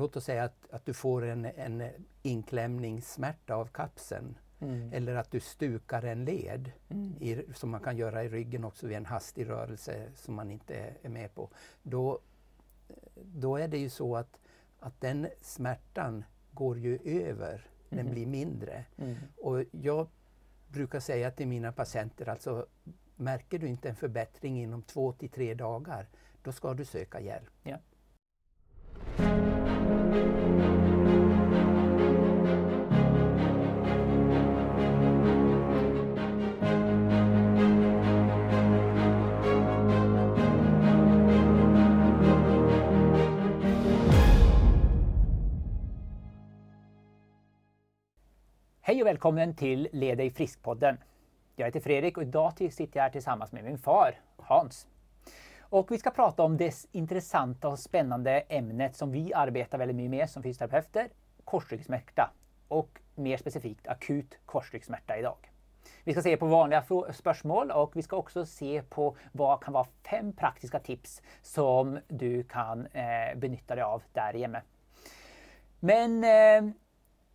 låt 0.00 0.16
oss 0.16 0.24
säga 0.24 0.44
att, 0.44 0.70
att 0.70 0.86
du 0.86 0.94
får 0.94 1.24
en, 1.24 1.44
en 1.44 1.82
inklämningssmärta 2.22 3.54
av 3.54 3.66
kapseln. 3.66 4.38
Mm. 4.60 4.92
Eller 4.92 5.14
att 5.14 5.30
du 5.30 5.40
stukar 5.40 6.02
en 6.02 6.24
led, 6.24 6.72
mm. 6.88 7.16
i, 7.20 7.44
som 7.54 7.70
man 7.70 7.80
kan 7.80 7.96
göra 7.96 8.24
i 8.24 8.28
ryggen 8.28 8.64
också 8.64 8.86
vid 8.86 8.96
en 8.96 9.06
hastig 9.06 9.48
rörelse 9.48 10.10
som 10.14 10.34
man 10.34 10.50
inte 10.50 10.94
är 11.02 11.08
med 11.08 11.34
på. 11.34 11.50
Då, 11.82 12.18
då 13.14 13.56
är 13.56 13.68
det 13.68 13.78
ju 13.78 13.90
så 13.90 14.16
att, 14.16 14.40
att 14.80 15.00
den 15.00 15.28
smärtan 15.40 16.24
går 16.52 16.78
ju 16.78 16.98
över, 17.04 17.70
den 17.88 17.98
mm. 17.98 18.12
blir 18.12 18.26
mindre. 18.26 18.84
Mm. 18.96 19.16
Och 19.36 19.64
jag 19.70 20.08
brukar 20.68 21.00
säga 21.00 21.30
till 21.30 21.48
mina 21.48 21.72
patienter, 21.72 22.28
alltså 22.28 22.66
märker 23.16 23.58
du 23.58 23.68
inte 23.68 23.88
en 23.88 23.96
förbättring 23.96 24.62
inom 24.62 24.82
två 24.82 25.12
till 25.12 25.30
tre 25.30 25.54
dagar, 25.54 26.06
då 26.42 26.52
ska 26.52 26.74
du 26.74 26.84
söka 26.84 27.20
hjälp. 27.20 27.50
Ja. 27.62 27.78
Hej 48.90 49.00
och 49.00 49.06
välkommen 49.06 49.54
till 49.54 49.88
Led 49.92 50.18
dig 50.18 50.30
frisk-podden. 50.30 50.96
Jag 51.56 51.66
heter 51.66 51.80
Fredrik 51.80 52.16
och 52.16 52.22
idag 52.22 52.52
sitter 52.56 52.90
jag 52.92 53.02
här 53.02 53.10
tillsammans 53.10 53.52
med 53.52 53.64
min 53.64 53.78
far 53.78 54.14
Hans. 54.36 54.86
Och 55.70 55.90
vi 55.90 55.98
ska 55.98 56.10
prata 56.10 56.42
om 56.42 56.56
det 56.56 56.86
intressanta 56.92 57.68
och 57.68 57.78
spännande 57.78 58.40
ämnet 58.40 58.96
som 58.96 59.12
vi 59.12 59.34
arbetar 59.34 59.78
väldigt 59.78 59.96
mycket 59.96 60.10
med 60.10 60.30
som 60.30 60.42
fysioterapeuter, 60.42 61.08
korsryggsmärta 61.44 62.30
och 62.68 63.00
mer 63.14 63.36
specifikt 63.36 63.88
akut 63.88 64.38
korsryggsmärta 64.46 65.18
idag. 65.18 65.50
Vi 66.04 66.12
ska 66.12 66.22
se 66.22 66.36
på 66.36 66.46
vanliga 66.46 66.84
spörsmål 67.12 67.70
och 67.70 67.96
vi 67.96 68.02
ska 68.02 68.16
också 68.16 68.46
se 68.46 68.82
på 68.82 69.16
vad 69.32 69.62
kan 69.62 69.72
vara 69.72 69.86
fem 70.10 70.32
praktiska 70.32 70.78
tips 70.78 71.22
som 71.42 71.98
du 72.08 72.42
kan 72.42 72.86
eh, 72.86 73.36
benytta 73.36 73.74
dig 73.74 73.84
av 73.84 74.02
där 74.12 74.34
hemma. 74.34 74.62
Men 75.80 76.24
eh, 76.24 76.72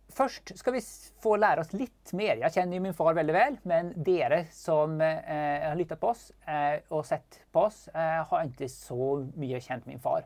först 0.08 0.58
ska 0.58 0.70
vi 0.70 0.80
få 1.20 1.36
lära 1.36 1.60
oss 1.60 1.72
lite 1.72 2.16
mer. 2.16 2.36
Jag 2.36 2.52
känner 2.54 2.72
ju 2.72 2.80
min 2.80 2.94
far 2.94 3.14
väldigt 3.14 3.36
väl, 3.36 3.56
men 3.62 4.02
dere 4.02 4.46
som 4.50 5.00
eh, 5.00 5.68
har 5.68 5.74
lyssnat 5.74 6.00
på 6.00 6.06
oss 6.06 6.32
eh, 6.46 6.80
och 6.88 7.06
sett 7.06 7.40
på 7.52 7.60
oss 7.60 7.88
eh, 7.88 8.26
har 8.26 8.42
inte 8.42 8.68
så 8.68 9.30
mycket 9.34 9.62
känt 9.62 9.86
min 9.86 10.00
far. 10.00 10.24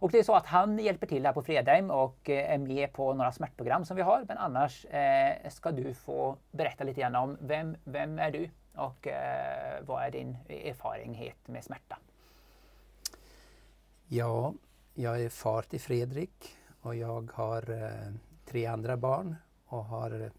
Och 0.00 0.10
det 0.10 0.18
är 0.18 0.22
så 0.22 0.34
att 0.34 0.46
han 0.46 0.78
hjälper 0.78 1.06
till 1.06 1.26
här 1.26 1.32
på 1.32 1.42
Fredheim 1.42 1.90
och 1.90 2.30
eh, 2.30 2.52
är 2.52 2.58
med 2.58 2.92
på 2.92 3.14
några 3.14 3.32
smärtprogram 3.32 3.84
som 3.84 3.96
vi 3.96 4.02
har. 4.02 4.24
Men 4.28 4.38
annars 4.38 4.84
eh, 4.84 5.50
ska 5.50 5.70
du 5.70 5.94
få 5.94 6.36
berätta 6.50 6.84
lite 6.84 7.00
grann 7.00 7.16
om 7.16 7.38
vem, 7.40 7.76
vem 7.84 8.18
är 8.18 8.30
du 8.30 8.50
och 8.74 9.06
eh, 9.06 9.82
vad 9.82 10.02
är 10.02 10.10
din 10.10 10.36
erfarenhet 10.48 11.48
med 11.48 11.64
smärta? 11.64 11.98
Ja, 14.06 14.54
jag 14.94 15.22
är 15.22 15.28
far 15.28 15.62
till 15.62 15.80
Fredrik 15.80 16.56
och 16.80 16.94
jag 16.94 17.30
har 17.34 17.70
eh, 17.70 18.12
tre 18.50 18.66
andra 18.66 18.96
barn 18.96 19.36
och 19.64 19.84
har 19.84 20.30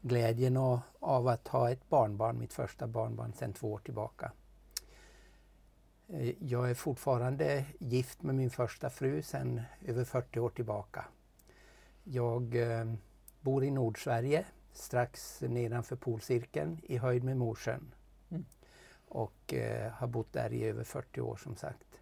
glädjen 0.00 0.56
av 1.00 1.28
att 1.28 1.48
ha 1.48 1.70
ett 1.70 1.88
barnbarn, 1.88 2.38
mitt 2.38 2.52
första 2.52 2.86
barnbarn, 2.86 3.32
sedan 3.32 3.52
två 3.52 3.72
år 3.72 3.78
tillbaka. 3.78 4.32
Eh, 6.08 6.34
jag 6.44 6.70
är 6.70 6.74
fortfarande 6.74 7.64
gift 7.78 8.22
med 8.22 8.34
min 8.34 8.50
första 8.50 8.90
fru 8.90 9.22
sedan 9.22 9.60
över 9.84 10.04
40 10.04 10.40
år 10.40 10.50
tillbaka. 10.50 11.04
Jag 12.04 12.56
eh, 12.56 12.94
bor 13.40 13.64
i 13.64 13.70
Nordsverige, 13.70 14.44
strax 14.72 15.40
nedanför 15.40 15.96
polcirkeln, 15.96 16.80
i 16.82 16.96
höjd 16.96 17.24
med 17.24 17.36
Mosjön. 17.36 17.94
Mm. 18.30 18.44
Och 19.08 19.54
eh, 19.54 19.92
har 19.92 20.06
bott 20.06 20.32
där 20.32 20.52
i 20.52 20.64
över 20.64 20.84
40 20.84 21.20
år 21.20 21.36
som 21.36 21.56
sagt. 21.56 22.00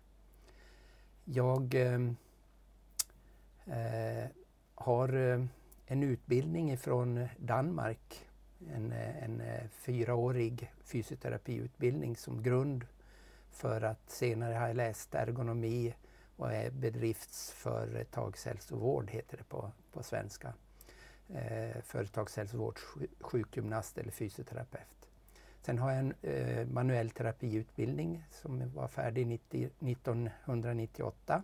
Jag 1.24 1.74
eh, 1.74 2.10
har 4.74 5.12
eh, 5.12 5.44
en 5.86 6.02
utbildning 6.02 6.72
ifrån 6.72 7.28
Danmark. 7.36 8.26
En, 8.74 8.92
eh, 8.92 9.24
en 9.24 9.40
eh, 9.40 9.68
fyraårig 9.70 10.72
fysioterapiutbildning 10.84 12.16
som 12.16 12.42
grund 12.42 12.86
för 13.50 13.80
att 13.80 14.10
senare 14.10 14.54
ha 14.54 14.72
läst 14.72 15.14
ergonomi 15.14 15.94
och 16.36 16.52
är 16.52 16.70
bedriftsföretagshälsovård, 16.70 19.10
heter 19.10 19.36
det 19.36 19.44
på, 19.44 19.70
på 19.92 20.02
svenska. 20.02 20.52
Eh, 21.34 21.82
företagshälsovård, 21.82 22.78
sjukgymnast 23.20 23.98
eller 23.98 24.10
fysioterapeut. 24.10 25.08
Sen 25.62 25.78
har 25.78 25.90
jag 25.90 25.98
en 25.98 26.14
eh, 26.22 26.66
manuell 26.66 27.10
terapiutbildning 27.10 28.24
som 28.30 28.72
var 28.74 28.88
färdig 28.88 29.26
90, 29.26 29.70
1998. 29.80 31.42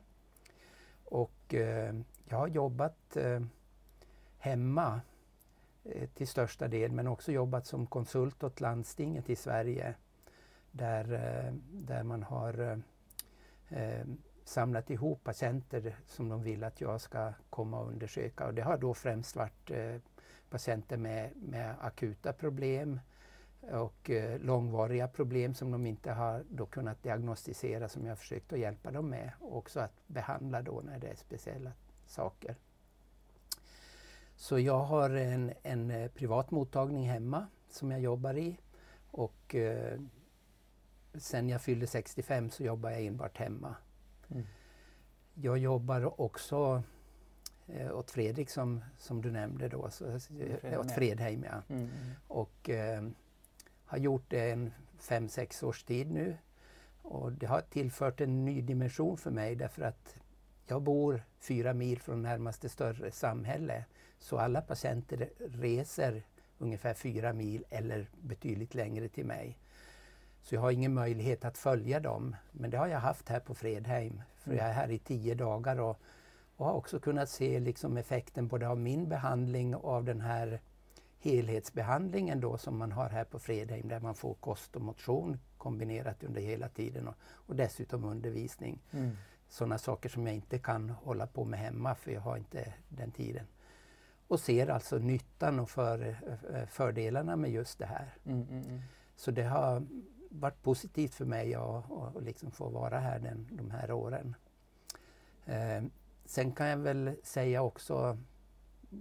Och 1.05 1.55
eh, 1.55 1.95
jag 2.31 2.39
har 2.39 2.49
jobbat 2.49 3.17
eh, 3.17 3.41
hemma 4.39 5.01
eh, 5.85 6.09
till 6.09 6.29
största 6.29 6.69
del 6.69 6.93
men 6.93 7.07
också 7.07 7.33
jobbat 7.33 7.67
som 7.67 7.87
konsult 7.87 8.45
åt 8.45 8.61
landstinget 8.61 9.31
i 9.31 9.37
Sverige 9.37 9.95
där, 10.71 11.13
eh, 11.13 11.53
där 11.73 12.03
man 12.03 12.23
har 12.23 12.61
eh, 12.61 12.79
eh 13.79 14.07
samlat 14.45 14.91
ihop 14.91 15.25
patienter 15.25 15.97
som 16.07 16.29
de 16.29 16.43
vill 16.43 16.65
att 16.65 16.81
jag 16.81 17.01
ska 17.01 17.33
komma 17.51 17.81
och 17.81 17.89
undersöka. 17.89 18.47
Och 18.47 18.55
det 18.55 18.63
har 18.63 18.79
då 18.79 18.95
främst 18.95 19.37
varit 19.37 19.71
eh, 19.71 19.97
patienter 20.51 20.97
med, 20.97 21.31
med 21.37 21.75
akuta 21.81 22.33
problem 22.33 23.01
och 23.61 24.11
eh, 24.11 24.41
långvariga 24.41 25.09
problem 25.09 25.55
som 25.55 25.71
de 25.71 25.87
inte 25.87 26.13
har 26.13 26.45
då 26.51 26.67
kunnat 26.67 27.03
diagnostisera 27.03 27.89
som 27.89 28.05
jag 28.05 28.11
har 28.11 28.17
försökt 28.17 28.53
att 28.53 28.59
hjälpa 28.59 28.91
dem 28.91 29.11
med. 29.11 29.31
Och 29.41 29.57
också 29.57 29.81
att 29.81 30.03
behandla 30.07 30.63
då 30.63 30.83
när 30.85 30.99
det 30.99 31.09
är 31.09 31.17
speciella 31.17 31.73
saker. 32.09 32.57
Så 34.37 34.59
jag 34.59 34.79
har 34.79 35.11
en, 35.11 35.53
en 35.63 35.91
eh, 35.91 36.11
privat 36.11 36.51
mottagning 36.51 37.09
hemma 37.09 37.47
som 37.69 37.91
jag 37.91 38.01
jobbar 38.01 38.35
i. 38.35 38.59
Och 39.11 39.55
eh, 39.55 40.01
sen 41.15 41.49
jag 41.49 41.63
fyllde 41.63 41.87
65 41.87 42.51
så 42.51 42.63
jobbar 42.63 42.91
jag 42.91 43.05
enbart 43.05 43.39
hemma. 43.39 43.75
Mm. 44.31 44.47
Jag 45.35 45.59
jobbar 45.59 46.21
också 46.21 46.83
eh, 47.67 47.97
åt 47.97 48.11
Fredrik 48.11 48.51
som, 48.51 48.85
som 48.99 49.23
du 49.23 49.31
nämnde 49.31 49.69
då, 49.69 49.91
så, 49.91 50.19
eh, 50.63 50.81
åt 50.81 50.93
Fredheim. 50.93 51.45
Ja. 51.45 51.63
Mm. 51.69 51.83
mm. 51.83 51.91
Och, 52.29 52.71
eh, 52.71 53.03
har 53.85 53.99
gjort 53.99 54.25
det 54.29 54.51
en 54.51 54.73
fem, 54.99 55.29
sex 55.29 55.63
års 55.63 55.85
tid 55.85 56.11
nu. 56.11 56.37
Och 57.03 57.33
det 57.33 57.47
har 57.47 57.61
tillfört 57.61 58.21
en 58.21 58.45
ny 58.45 58.63
dimension 58.63 59.17
för 59.17 59.31
mig 59.31 59.57
därför 59.57 59.83
att 59.83 60.17
jag 60.71 60.83
bor 60.83 61.23
fyra 61.39 61.75
mil 61.75 62.01
från 62.01 62.23
närmaste 62.23 62.69
större 62.69 63.11
samhälle. 63.11 63.85
Så 64.19 64.39
alla 64.39 64.61
patienter 64.61 65.29
reser 65.39 66.23
ungefär 66.59 66.95
fyra 66.95 67.33
mil 67.33 67.65
eller 67.71 68.07
betydligt 68.21 68.75
längre 68.75 69.09
till 69.09 69.27
mig. 69.27 69.59
Så 70.43 70.55
jag 70.55 70.61
har 70.61 70.71
ingen 70.71 70.95
möjlighet 70.95 71.45
att 71.45 71.59
följa 71.59 72.01
dem. 72.01 72.37
Men 72.53 72.71
det 72.71 72.77
har 72.77 72.87
jag 72.87 73.01
haft 73.01 73.29
här 73.29 73.41
på 73.41 73.55
Fredheim. 73.55 74.23
För 74.37 74.53
jag 74.53 74.67
är 74.67 74.73
här 74.73 74.91
i 74.91 74.99
tio 74.99 75.35
dagar 75.35 75.81
och, 75.81 76.01
och 76.57 76.67
har 76.67 76.73
också 76.73 77.01
kunnat 77.01 77.29
se 77.29 77.61
liksom 77.61 77.97
effekten 77.97 78.49
både 78.49 78.69
av 78.69 78.79
min 78.79 79.09
behandling 79.09 79.75
och 79.75 79.93
av 79.93 80.05
den 80.05 80.21
här 80.21 80.61
helhetsbehandlingen 81.21 82.41
då 82.41 82.59
som 82.59 82.77
man 82.77 82.93
har 82.93 83.09
här 83.09 83.25
på 83.25 83.39
Fredheim 83.39 83.89
där 83.89 84.01
man 84.01 84.15
får 84.15 84.35
kost 84.35 84.77
och 84.77 84.83
motion 84.83 85.39
kombinerat 85.59 86.25
under 86.25 86.41
hela 86.41 86.69
tiden 86.69 87.09
och, 87.09 87.15
och 87.23 87.57
dessutom 87.57 88.05
undervisning. 88.05 88.83
Mm. 88.91 89.17
Sådana 89.49 89.79
saker 89.79 90.09
som 90.09 90.27
jag 90.27 90.35
inte 90.35 90.59
kan 90.59 90.91
hålla 90.91 91.27
på 91.27 91.45
med 91.45 91.61
hemma 91.61 91.95
för 91.95 92.11
jag 92.11 92.21
har 92.21 92.37
inte 92.37 92.75
den 92.89 93.11
tiden. 93.11 93.47
Och 94.29 94.41
ser 94.41 94.67
alltså 94.67 94.99
nyttan 94.99 95.61
och 95.61 95.71
för, 95.71 96.17
eh, 96.53 96.67
fördelarna 96.67 97.37
med 97.37 97.51
just 97.51 97.79
det 97.79 97.87
här. 97.87 98.15
Mm, 98.25 98.43
mm, 98.43 98.65
mm, 98.65 98.81
Så 99.17 99.31
det 99.31 99.43
har 99.43 99.87
varit 100.31 100.63
positivt 100.63 101.15
för 101.15 101.25
mig 101.25 101.55
att, 101.55 101.91
att 102.17 102.23
liksom 102.23 102.51
få 102.51 102.69
vara 102.69 102.99
här 102.99 103.19
den, 103.19 103.49
de 103.51 103.71
här 103.71 103.93
åren. 103.93 104.35
Eh, 105.47 105.83
sen 106.25 106.53
kan 106.53 106.67
jag 106.67 106.77
väl 106.77 107.17
säga 107.23 107.63
också 107.63 108.19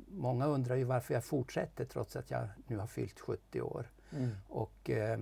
många 0.07 0.45
undrar 0.45 0.75
ju 0.75 0.83
varför 0.83 1.13
jag 1.13 1.23
fortsätter 1.23 1.85
trots 1.85 2.15
att 2.15 2.31
jag 2.31 2.47
nu 2.67 2.77
har 2.77 2.87
fyllt 2.87 3.19
70 3.19 3.61
år. 3.61 3.91
Mm. 4.11 4.29
Och 4.47 4.89
eh, 4.89 5.19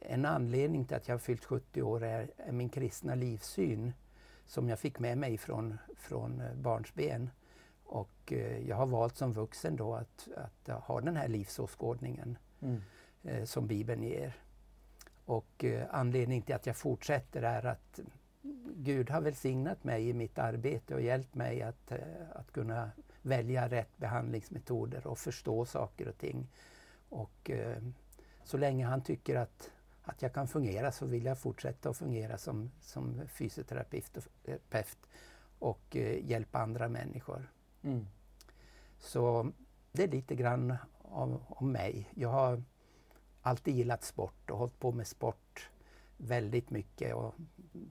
en 0.00 0.24
anledning 0.24 0.84
till 0.84 0.96
att 0.96 1.08
jag 1.08 1.14
har 1.14 1.20
fyllt 1.20 1.44
70 1.44 1.82
år 1.82 2.04
är, 2.04 2.30
är, 2.36 2.52
min 2.52 2.68
kristna 2.68 3.14
livssyn 3.14 3.92
som 4.52 4.68
jag 4.68 4.78
fick 4.78 4.98
med 4.98 5.18
mig 5.18 5.38
från, 5.38 5.78
från 5.96 6.40
eh, 6.40 6.54
barnsben. 6.54 7.30
Och 7.84 8.32
eh, 8.32 8.68
jag 8.68 8.76
har 8.76 8.86
valt 8.86 9.16
som 9.16 9.32
vuxen 9.32 9.76
då 9.76 9.94
att, 9.94 10.28
att 10.36 10.82
ha 10.84 11.00
den 11.00 11.16
här 11.16 11.28
livsåskådningen 11.28 12.38
mm. 12.62 12.82
eh, 13.22 13.44
som 13.44 13.66
Bibeln 13.66 14.02
ger. 14.02 14.36
Och 15.24 15.64
eh, 15.64 15.86
anledningen 15.90 16.42
till 16.42 16.54
att 16.54 16.66
jag 16.66 16.76
fortsätter 16.76 17.42
är 17.42 17.66
att 17.66 18.00
Gud 18.76 19.10
har 19.10 19.20
välsignat 19.20 19.84
mig 19.84 20.08
i 20.08 20.12
mitt 20.12 20.38
arbete 20.38 20.94
och 20.94 21.02
hjälpt 21.02 21.34
mig 21.34 21.62
att, 21.62 21.92
att 22.32 22.52
kunna 22.52 22.90
välja 23.22 23.68
rätt 23.68 23.96
behandlingsmetoder 23.96 25.06
och 25.06 25.18
förstå 25.18 25.64
saker 25.64 26.08
och 26.08 26.18
ting. 26.18 26.48
Och 27.08 27.50
så 28.44 28.56
länge 28.56 28.86
han 28.86 29.02
tycker 29.02 29.36
att, 29.36 29.70
att 30.02 30.22
jag 30.22 30.32
kan 30.32 30.48
fungera 30.48 30.92
så 30.92 31.06
vill 31.06 31.24
jag 31.24 31.38
fortsätta 31.38 31.90
att 31.90 31.96
fungera 31.96 32.38
som, 32.38 32.70
som 32.80 33.22
fysioterapeut 33.28 34.18
och 35.58 35.96
eh, 35.96 36.24
hjälpa 36.24 36.58
andra 36.58 36.88
människor. 36.88 37.52
Mm. 37.82 38.06
Så 38.98 39.52
det 39.92 40.02
är 40.04 40.08
lite 40.08 40.34
grann 40.34 40.76
om, 40.98 41.40
mig. 41.72 42.10
Jag 42.14 42.28
har 42.28 42.62
alltid 43.42 43.76
gillat 43.76 44.04
sport 44.04 44.50
och 44.50 44.58
hållit 44.58 44.78
på 44.78 44.92
med 44.92 45.06
sport 45.06 45.70
väldigt 46.16 46.70
mycket. 46.70 47.14
Och 47.14 47.34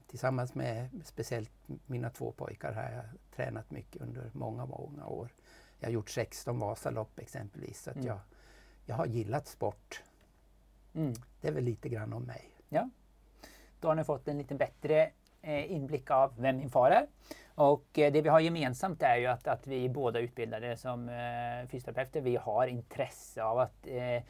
tillsammans 0.07 0.55
med 0.55 0.89
speciellt 1.05 1.51
mina 1.85 2.09
två 2.09 2.31
pojkar 2.31 2.73
har 2.73 2.83
jag 2.83 3.05
tränat 3.35 3.71
mycket 3.71 4.01
under 4.01 4.31
många, 4.33 4.65
många 4.65 5.05
år. 5.05 5.33
Jag 5.79 5.87
har 5.87 5.93
gjort 5.93 6.09
16 6.09 6.59
Vasalopp 6.59 7.19
exempelvis. 7.19 7.81
Så 7.81 7.91
mm. 7.91 8.05
jag, 8.05 8.19
jag 8.85 8.95
har 8.95 9.05
gillat 9.05 9.47
sport. 9.47 10.03
Mm. 10.95 11.13
Det 11.41 11.47
är 11.47 11.51
väl 11.51 11.63
lite 11.63 11.89
grann 11.89 12.13
om 12.13 12.23
mig. 12.23 12.49
Ja. 12.69 12.89
Då 13.79 13.88
har 13.88 13.95
ni 13.95 14.03
fått 14.03 14.27
en 14.27 14.38
lite 14.38 14.55
bättre 14.55 15.09
eh, 15.41 15.71
inblick 15.71 16.11
av 16.11 16.33
vem 16.38 16.57
min 16.57 16.69
far 16.69 16.91
är. 16.91 17.07
Och 17.55 17.99
eh, 17.99 18.11
det 18.11 18.21
vi 18.21 18.29
har 18.29 18.39
gemensamt 18.39 19.03
är 19.03 19.17
ju 19.17 19.25
att, 19.25 19.47
att 19.47 19.67
vi 19.67 19.89
båda 19.89 20.19
utbildade 20.19 20.77
som 20.77 21.09
eh, 21.09 21.69
fysioterapeuter. 21.69 22.21
Vi 22.21 22.35
har 22.35 22.67
intresse 22.67 23.43
av 23.43 23.59
att 23.59 23.88
eh, 23.88 24.23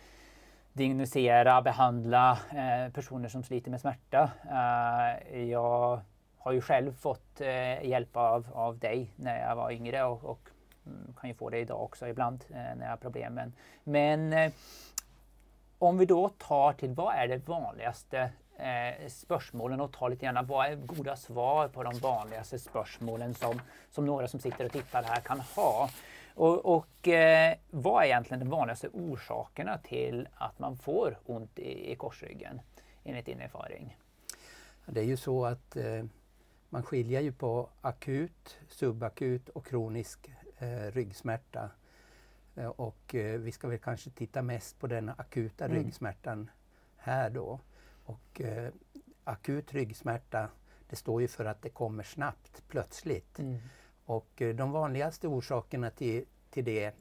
diagnostisera, 0.74 1.62
behandla 1.62 2.40
eh, 2.52 2.94
personer 2.94 3.30
som 3.30 3.44
sliter 3.44 3.72
med 3.72 3.82
smärta. 3.82 4.32
Eh, 4.50 5.44
jag 5.44 6.02
har 6.38 6.52
ju 6.52 6.62
själv 6.62 6.94
fått 6.94 7.42
eh, 7.42 7.86
hjälp 7.86 8.18
av, 8.18 8.48
av 8.54 8.80
dig 8.80 9.14
när 9.16 9.40
jag 9.40 9.56
var 9.56 9.72
yngre 9.72 10.04
och, 10.04 10.24
och 10.24 10.50
mm, 10.86 11.14
kan 11.22 11.30
ju 11.30 11.34
få 11.34 11.50
det 11.50 11.60
idag 11.60 11.84
också 11.84 12.08
ibland 12.08 12.46
eh, 12.50 12.56
när 12.56 12.82
jag 12.82 12.90
har 12.90 12.98
problem. 12.98 13.34
Men, 13.34 13.54
men 13.84 14.52
om 15.82 15.98
vi 15.98 16.06
då 16.06 16.30
tar 16.30 16.74
till 16.74 16.94
vad 16.94 17.16
är 17.16 17.28
det 17.28 17.48
vanligaste 17.48 18.32
eh, 18.58 19.08
spörsmålen 19.08 19.82
och 19.82 19.94
tar 19.94 20.10
lite 20.10 20.26
grann 20.26 20.46
vad 20.46 20.66
är 20.66 20.76
goda 20.76 21.16
svar 21.16 21.68
på 21.68 21.84
de 21.84 22.00
vanligaste 22.00 22.60
spörsmålen 22.60 23.34
som, 23.34 23.62
som 23.92 24.06
några 24.06 24.28
som 24.28 24.40
sitter 24.40 24.66
och 24.66 24.72
tittar 24.72 25.04
här 25.04 25.22
kan 25.22 25.40
ha. 25.40 25.90
Och, 26.34 26.76
och 26.76 27.08
eh, 27.08 27.56
vad 27.70 28.04
är 28.04 28.08
egentligen 28.08 28.40
de 28.40 28.50
vanligaste 28.50 28.90
orsakerna 28.94 29.78
till 29.78 30.28
att 30.36 30.60
man 30.60 30.78
får 30.78 31.20
ont 31.26 31.60
i, 31.60 31.92
i 31.92 31.96
korsryggen 31.96 32.62
enligt 33.04 33.26
din 33.26 33.42
erfarenhet? 33.42 33.98
Det 34.86 35.00
är 35.00 35.06
ju 35.06 35.18
så 35.18 35.46
att 35.46 35.76
eh, 35.76 36.04
man 36.70 36.84
skiljer 36.84 37.22
ju 37.22 37.32
på 37.32 37.70
akut, 37.82 38.58
subakut 38.68 39.50
och 39.50 39.66
kronisk 39.66 40.32
eh, 40.58 40.92
ryggsmärta. 40.92 41.70
Eh, 42.56 42.68
och 42.68 43.16
eh, 43.16 43.40
vi 43.40 43.52
ska 43.52 43.68
väl 43.68 43.80
kanske 43.80 44.10
titta 44.10 44.42
mest 44.42 44.80
på 44.80 44.88
den 44.88 45.10
akuta 45.10 45.66
mm. 45.66 45.78
ryggsmärtan 45.78 46.50
här 46.98 47.30
då. 47.30 47.60
Och 48.04 48.42
eh, 48.42 48.74
akut 49.24 49.74
ryggsmärta, 49.74 50.50
det 50.90 50.96
står 50.96 51.22
ju 51.22 51.28
för 51.28 51.46
att 51.46 51.62
det 51.62 51.70
kommer 51.70 52.04
snabbt, 52.04 52.64
plötsligt. 52.68 53.40
Mm. 53.40 53.60
Och 54.06 54.42
de 54.56 54.72
vanligaste 54.72 55.28
orsakerna 55.28 55.90
till, 55.90 56.26
till 56.50 56.66
det, 56.66 56.94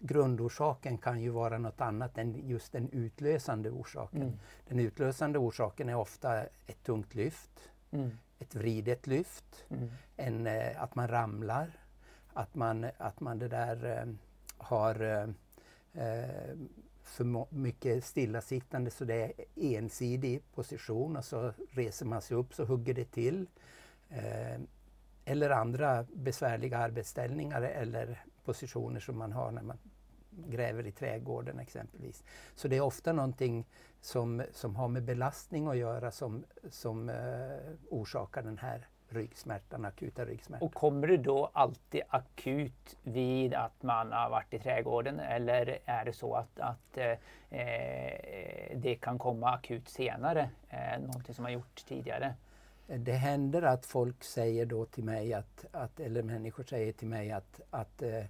grundorsaken 0.00 0.98
kan 0.98 1.20
ju 1.20 1.30
vara 1.30 1.58
något 1.58 1.80
annat 1.80 2.18
än 2.18 2.48
just 2.48 2.72
den 2.72 2.88
utlösande 2.90 3.70
orsaken. 3.70 4.22
Mm. 4.22 4.38
Den 4.68 4.78
utlösande 4.78 5.38
orsaken 5.38 5.88
är 5.88 5.94
ofta 5.94 6.42
ett 6.42 6.82
tungt 6.82 7.14
lyft, 7.14 7.70
mm. 7.90 8.10
ett 8.38 8.54
vridet 8.54 9.06
lyft, 9.06 9.64
mm. 9.68 9.90
en, 10.16 10.46
eh, 10.46 10.82
att 10.82 10.94
man 10.94 11.08
ramlar, 11.08 11.70
att 12.32 12.54
man, 12.54 12.86
att 12.98 13.20
man 13.20 13.38
det 13.38 13.48
där 13.48 13.98
eh, 13.98 14.14
har 14.58 15.02
eh, 15.02 15.28
eh 16.04 16.56
för 17.02 17.54
mycket 17.54 18.04
stillasittande 18.04 18.90
så 18.90 19.04
det 19.04 19.14
är 19.14 19.32
ensidig 19.54 20.42
position 20.54 21.16
och 21.16 21.24
så 21.24 21.52
reser 21.70 22.06
man 22.06 22.22
sig 22.22 22.36
upp 22.36 22.54
så 22.54 22.64
hugger 22.64 22.94
det 22.94 23.04
till. 23.04 23.46
Eh, 24.08 24.60
eller 25.24 25.50
andra 25.50 26.06
besvärliga 26.12 26.78
arbetsställningar 26.78 27.62
eller 27.62 28.24
positioner 28.44 29.00
som 29.00 29.18
man 29.18 29.32
har 29.32 29.50
när 29.50 29.62
man 29.62 29.78
gräver 30.30 30.86
i 30.86 30.92
trädgården 30.92 31.58
exempelvis. 31.58 32.24
Så 32.54 32.68
det 32.68 32.76
är 32.76 32.80
ofta 32.80 33.12
någonting 33.12 33.66
som, 34.00 34.42
som 34.52 34.76
har 34.76 34.88
med 34.88 35.02
belastning 35.02 35.66
att 35.66 35.76
göra 35.76 36.10
som, 36.10 36.44
som 36.70 37.08
eh, 37.08 37.58
orsakar 37.88 38.42
den 38.42 38.58
här 38.58 38.88
ryggsmärtan, 39.12 39.84
akuta 39.84 40.24
ryggsmärtan. 40.24 40.68
Och 40.68 40.74
kommer 40.74 41.06
det 41.06 41.16
då 41.16 41.50
alltid 41.52 42.02
akut 42.08 42.98
vid 43.02 43.54
att 43.54 43.82
man 43.82 44.12
har 44.12 44.30
varit 44.30 44.54
i 44.54 44.58
trädgården 44.58 45.20
eller 45.20 45.78
är 45.84 46.04
det 46.04 46.12
så 46.12 46.34
att, 46.34 46.60
att 46.60 46.98
eh, 46.98 47.10
eh 47.60 48.76
det 48.76 48.94
kan 48.94 49.18
komma 49.18 49.50
akut 49.50 49.88
senare, 49.88 50.50
eh, 50.68 51.00
någonting 51.00 51.34
som 51.34 51.42
man 51.42 51.52
gjort 51.52 51.84
tidigare? 51.88 52.34
det 52.98 53.12
händer 53.12 53.62
att 53.62 53.86
folk 53.86 54.24
säger 54.24 54.66
då 54.66 54.84
till 54.84 55.04
mig 55.04 55.34
att, 55.34 55.64
att 55.72 56.00
eller 56.00 56.22
människor 56.22 56.64
säger 56.64 56.92
till 56.92 57.08
mig 57.08 57.32
att, 57.32 57.60
att 57.70 58.02
eh, 58.02 58.24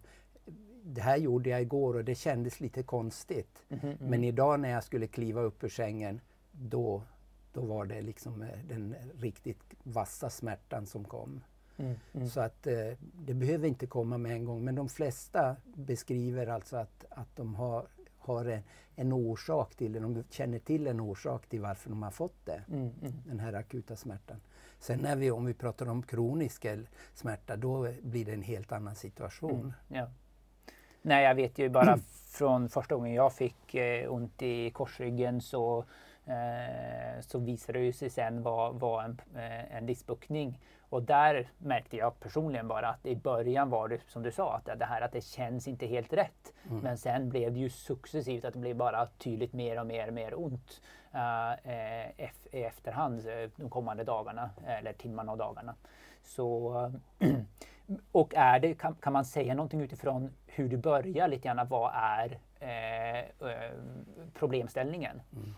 det 0.83 1.01
här 1.01 1.17
gjorde 1.17 1.51
jag 1.51 1.63
igår 1.63 1.97
och 1.97 2.05
det 2.05 2.15
kändes 2.15 2.61
lite 2.61 2.83
konstigt. 2.83 3.65
Mm 3.69 3.81
-hmm. 3.81 3.97
Men 4.01 4.25
idag 4.25 4.61
när 4.61 4.71
jag 4.71 4.85
skulle 4.85 5.07
kliva 5.07 5.41
upp 5.41 5.65
ur 5.65 5.69
sängen 5.69 6.21
då, 6.53 7.03
då 7.53 7.61
var 7.61 7.85
det 7.85 8.03
liksom 8.03 8.43
eh, 8.43 8.59
den 8.69 8.95
riktigt 9.19 9.63
vassa 9.83 10.31
smärtan 10.31 10.87
som 10.87 11.05
kom. 11.05 11.41
Mm, 11.77 11.95
mm. 12.13 12.29
Så 12.29 12.41
att 12.41 12.67
eh, 12.67 12.93
det 13.01 13.35
behöver 13.35 13.69
inte 13.69 13.87
komma 13.87 14.19
med 14.19 14.33
en 14.33 14.45
gång 14.45 14.65
men 14.65 14.75
de 14.75 14.89
flesta 14.89 15.57
beskriver 15.65 16.47
alltså 16.47 16.77
att, 16.77 17.05
att 17.11 17.37
de 17.37 17.55
har 17.55 17.87
har 18.21 18.45
en, 18.45 18.63
en 18.95 19.13
orsak 19.13 19.75
till 19.75 19.93
det. 19.93 20.01
De 20.01 20.25
känner 20.31 20.59
till 20.59 20.87
en 20.87 21.01
orsak 21.01 21.47
till 21.47 21.61
varför 21.61 21.91
de 21.91 22.03
har 22.03 22.11
fått 22.11 22.47
det, 22.47 22.63
mm, 22.69 22.91
mm. 23.03 23.13
den 23.27 23.41
här 23.41 23.53
akuta 23.53 23.97
smärtan. 23.97 24.41
Sen 24.79 24.99
när 24.99 25.17
vi, 25.17 25.31
om 25.31 25.45
vi 25.45 25.55
pratar 25.55 25.89
om 25.89 26.03
kronisk 26.03 26.67
smärta, 27.15 27.57
då 27.57 27.89
blir 28.03 28.25
det 28.25 28.33
en 28.33 28.43
helt 28.43 28.73
annan 28.73 28.95
situation. 28.95 29.61
Mm, 29.61 29.73
ja. 29.89 30.11
Nej, 31.03 31.25
jag 31.25 31.35
vet 31.35 31.59
ju 31.59 31.69
bara 31.69 31.99
från 32.31 32.69
första 32.69 32.95
gången 32.95 33.15
jag 33.15 33.33
fick 33.33 33.75
eh, 33.75 34.13
ont 34.13 34.43
i 34.43 34.71
korsryggen 34.71 35.41
så, 35.41 35.85
så 37.21 37.39
visade 37.39 37.79
det 37.79 37.93
sig 37.93 38.11
sen 38.11 38.43
vara 38.43 38.71
var 38.73 39.03
en, 39.03 39.21
eh, 39.35 39.77
en 39.77 39.87
diskbuktning. 39.87 40.61
Och 40.81 41.03
där 41.03 41.49
märkte 41.59 41.97
jag 41.97 42.21
personligen 42.21 42.69
bara 42.69 42.89
att 42.89 43.07
i 43.07 43.17
början 43.17 43.71
var 43.71 43.89
det 43.89 44.01
som 44.07 44.23
du 44.23 44.33
sa, 44.33 44.55
att 44.55 44.79
det 44.79 44.85
här 44.85 45.01
att 45.01 45.13
det 45.13 45.25
känns 45.25 45.69
inte 45.69 45.87
helt 45.87 46.13
rätt. 46.13 46.53
Mm. 46.71 46.81
Men 46.81 46.99
sen 46.99 47.29
blev 47.29 47.53
det 47.53 47.59
ju 47.59 47.71
successivt 47.71 48.45
att 48.45 48.53
det 48.53 48.59
blev 48.59 48.77
bara 48.77 49.07
tydligt 49.07 49.53
mer 49.53 49.81
och 49.81 49.87
mer 49.87 50.09
och 50.09 50.15
mer 50.15 50.39
ont 50.39 50.81
uh, 51.15 51.73
i 52.53 52.63
efterhand 52.63 53.29
eh, 53.29 53.51
de 53.57 53.71
kommande 53.71 54.05
dagarna 54.05 54.51
eller 54.67 54.93
timmarna 54.93 55.33
och 55.33 55.39
dagarna. 55.39 55.75
Så, 56.23 56.73
och 58.13 58.35
är 58.35 58.61
det, 58.61 58.75
kan, 58.75 58.95
kan, 58.95 59.13
man 59.13 59.25
säga 59.25 59.55
någonting 59.55 59.81
utifrån 59.81 60.31
hur 60.47 60.69
du 60.69 60.77
börjar 60.77 61.29
lite 61.29 61.49
grann, 61.49 61.69
vad 61.69 61.93
är 61.95 62.39
eh, 62.61 63.25
problemställningen? 64.35 65.23
Mm. 65.33 65.55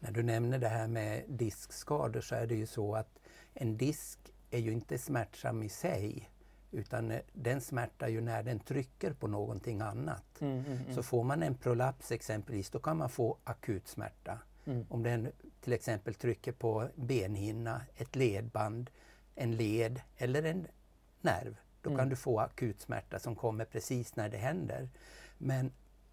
När 0.00 0.10
du 0.10 0.22
nämner 0.22 0.58
det 0.58 0.68
här 0.68 0.88
med 0.88 1.24
diskskador 1.28 2.20
så 2.20 2.34
är 2.34 2.46
det 2.46 2.54
ju 2.54 2.66
så 2.66 2.94
att 2.94 3.18
en 3.54 3.76
disk 3.76 4.18
är 4.50 4.58
ju 4.58 4.72
inte 4.72 4.98
smärtsam 4.98 5.62
i 5.62 5.68
sig 5.68 6.30
utan 6.70 7.10
eh, 7.10 7.20
den 7.32 7.60
smärtar 7.60 8.08
ju 8.08 8.20
när 8.20 8.42
den 8.42 8.60
trycker 8.60 9.12
på 9.12 9.26
någonting 9.26 9.80
annat. 9.80 10.40
Mm, 10.40 10.58
mm, 10.58 10.72
mm. 10.72 10.94
Så 10.94 11.02
får 11.02 11.24
man 11.24 11.42
en 11.42 11.54
prolaps 11.54 12.12
exempelvis, 12.12 12.70
då 12.70 12.78
kan 12.78 12.96
man 12.96 13.10
få 13.10 13.36
akut 13.44 13.88
smärta. 13.88 14.38
Mm. 14.64 14.86
Om 14.88 15.02
den 15.02 15.32
till 15.60 15.72
exempel 15.72 16.14
trycker 16.14 16.52
på 16.52 16.88
benhinna, 16.94 17.82
ett 17.96 18.16
ledband, 18.16 18.90
en 19.34 19.56
led 19.56 20.00
eller 20.16 20.42
en 20.42 20.66
nerv, 21.20 21.56
då 21.82 21.90
kan 21.90 22.00
mm. 22.00 22.08
du 22.08 22.16
få 22.16 22.40
akut 22.40 22.80
smärta 22.80 23.18
som 23.18 23.36
kommer 23.36 23.64
precis 23.64 24.16
när 24.16 24.28
det 24.28 24.36
händer. 24.36 24.88
Men 25.38 25.72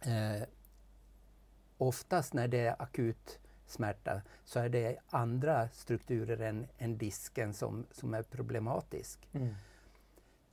eh, 0.00 0.42
oftast 1.78 2.34
när 2.34 2.48
det 2.48 2.66
är 2.66 2.82
akut 2.82 3.38
smärta 3.66 4.22
så 4.44 4.60
är 4.60 4.68
det 4.68 4.96
andra 5.10 5.68
strukturer 5.68 6.40
än, 6.40 6.66
än 6.78 6.98
disken 6.98 7.54
som, 7.54 7.86
som 7.90 8.14
är 8.14 8.22
problematisk. 8.22 9.28
Mm. 9.32 9.54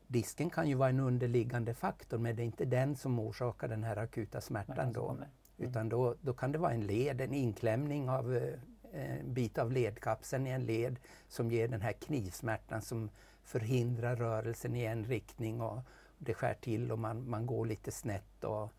Disken 0.07 0.49
kan 0.49 0.69
ju 0.69 0.75
vara 0.75 0.89
en 0.89 0.99
underliggande 0.99 1.73
faktor 1.73 2.17
men 2.17 2.35
det 2.35 2.41
är 2.41 2.45
inte 2.45 2.65
den 2.65 2.95
som 2.95 3.19
orsakar 3.19 3.67
den 3.67 3.83
här 3.83 3.97
akuta 3.97 4.41
smärtan 4.41 4.93
då. 4.93 5.09
Mm. 5.09 5.23
Utan 5.57 5.89
då, 5.89 6.15
då 6.21 6.33
kan 6.33 6.51
det 6.51 6.57
vara 6.57 6.71
en 6.71 6.87
led, 6.87 7.21
en 7.21 7.33
inklämning 7.33 8.09
av 8.09 8.35
eh, 8.35 8.59
en 8.93 9.33
bit 9.33 9.57
av 9.57 9.71
ledkapseln 9.71 10.47
i 10.47 10.49
en 10.49 10.65
led 10.65 10.99
som 11.27 11.51
ger 11.51 11.67
den 11.67 11.81
här 11.81 11.93
knivsmärtan 11.93 12.81
som 12.81 13.09
förhindrar 13.43 14.15
rörelsen 14.15 14.75
i 14.75 14.83
en 14.83 15.05
riktning 15.05 15.61
och 15.61 15.79
det 16.17 16.33
skär 16.33 16.53
till 16.53 16.91
och 16.91 16.99
man, 16.99 17.29
man 17.29 17.45
går 17.45 17.65
lite 17.65 17.91
snett 17.91 18.43
och, 18.43 18.73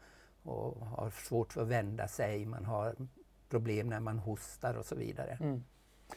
och 0.47 0.87
har 0.87 1.11
svårt 1.11 1.53
för 1.53 1.63
att 1.63 1.69
vända 1.69 2.09
sig. 2.09 2.47
Man 2.47 2.65
har 2.65 2.95
problem 3.49 3.89
när 3.89 4.01
man 4.01 4.19
hostar 4.19 4.75
och 4.75 4.85
så 4.85 4.95
vidare. 4.95 5.39
Mm. 5.41 5.65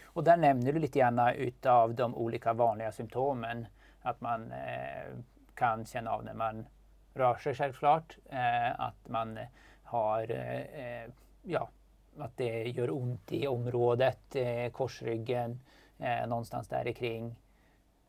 Och 0.04 0.24
där 0.24 0.38
nämner 0.38 0.74
du 0.74 0.80
lite 0.80 1.00
grann 1.00 1.20
utav 1.36 1.96
de 1.96 2.16
olika 2.16 2.54
vanliga 2.54 2.92
symptomen. 2.92 3.68
Att 4.02 4.22
man 4.22 4.52
eh, 4.52 5.18
kan 5.54 5.86
känna 5.86 6.12
av 6.12 6.24
när 6.24 6.34
man 6.34 6.66
rör 7.14 7.36
sig 7.36 7.56
självklart. 7.56 8.18
Eh, 8.30 8.80
att 8.80 9.08
man 9.08 9.40
har, 9.84 10.32
eh, 10.32 10.62
eh 10.62 11.10
ja, 11.44 11.70
att 12.18 12.38
det 12.38 12.64
gör 12.64 12.92
ont 12.92 13.32
i 13.32 13.48
området, 13.48 14.36
eh, 14.36 14.72
korsryggen, 14.72 15.60
eh, 16.00 16.28
någonstans 16.28 16.68
där 16.68 16.92
kring. 16.92 17.36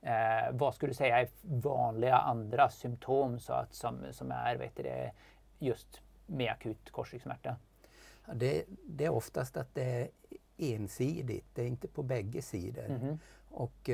Eh, 0.03 0.53
vad 0.53 0.75
skulle 0.75 0.91
du 0.91 0.95
säga 0.95 1.21
är 1.21 1.29
vanliga 1.43 2.17
andra 2.17 2.69
symptom 2.69 3.39
så 3.39 3.53
att, 3.53 3.75
som, 3.75 3.99
som 4.11 4.31
är 4.33 4.57
vet 4.57 4.77
du, 4.77 5.11
just 5.59 6.03
med 6.31 6.53
akut 6.53 6.91
korsryggsmärta? 6.91 7.57
Det, 8.35 8.65
det, 8.87 9.05
är 9.05 9.11
oftast 9.11 9.57
att 9.57 9.75
det 9.75 9.85
är 9.85 10.09
ensidigt, 10.57 11.47
det 11.55 11.63
är 11.63 11.67
inte 11.67 11.89
på 11.89 12.03
bägge 12.03 12.43
sidor. 12.43 12.85
Mm 12.85 13.19
och, 13.51 13.91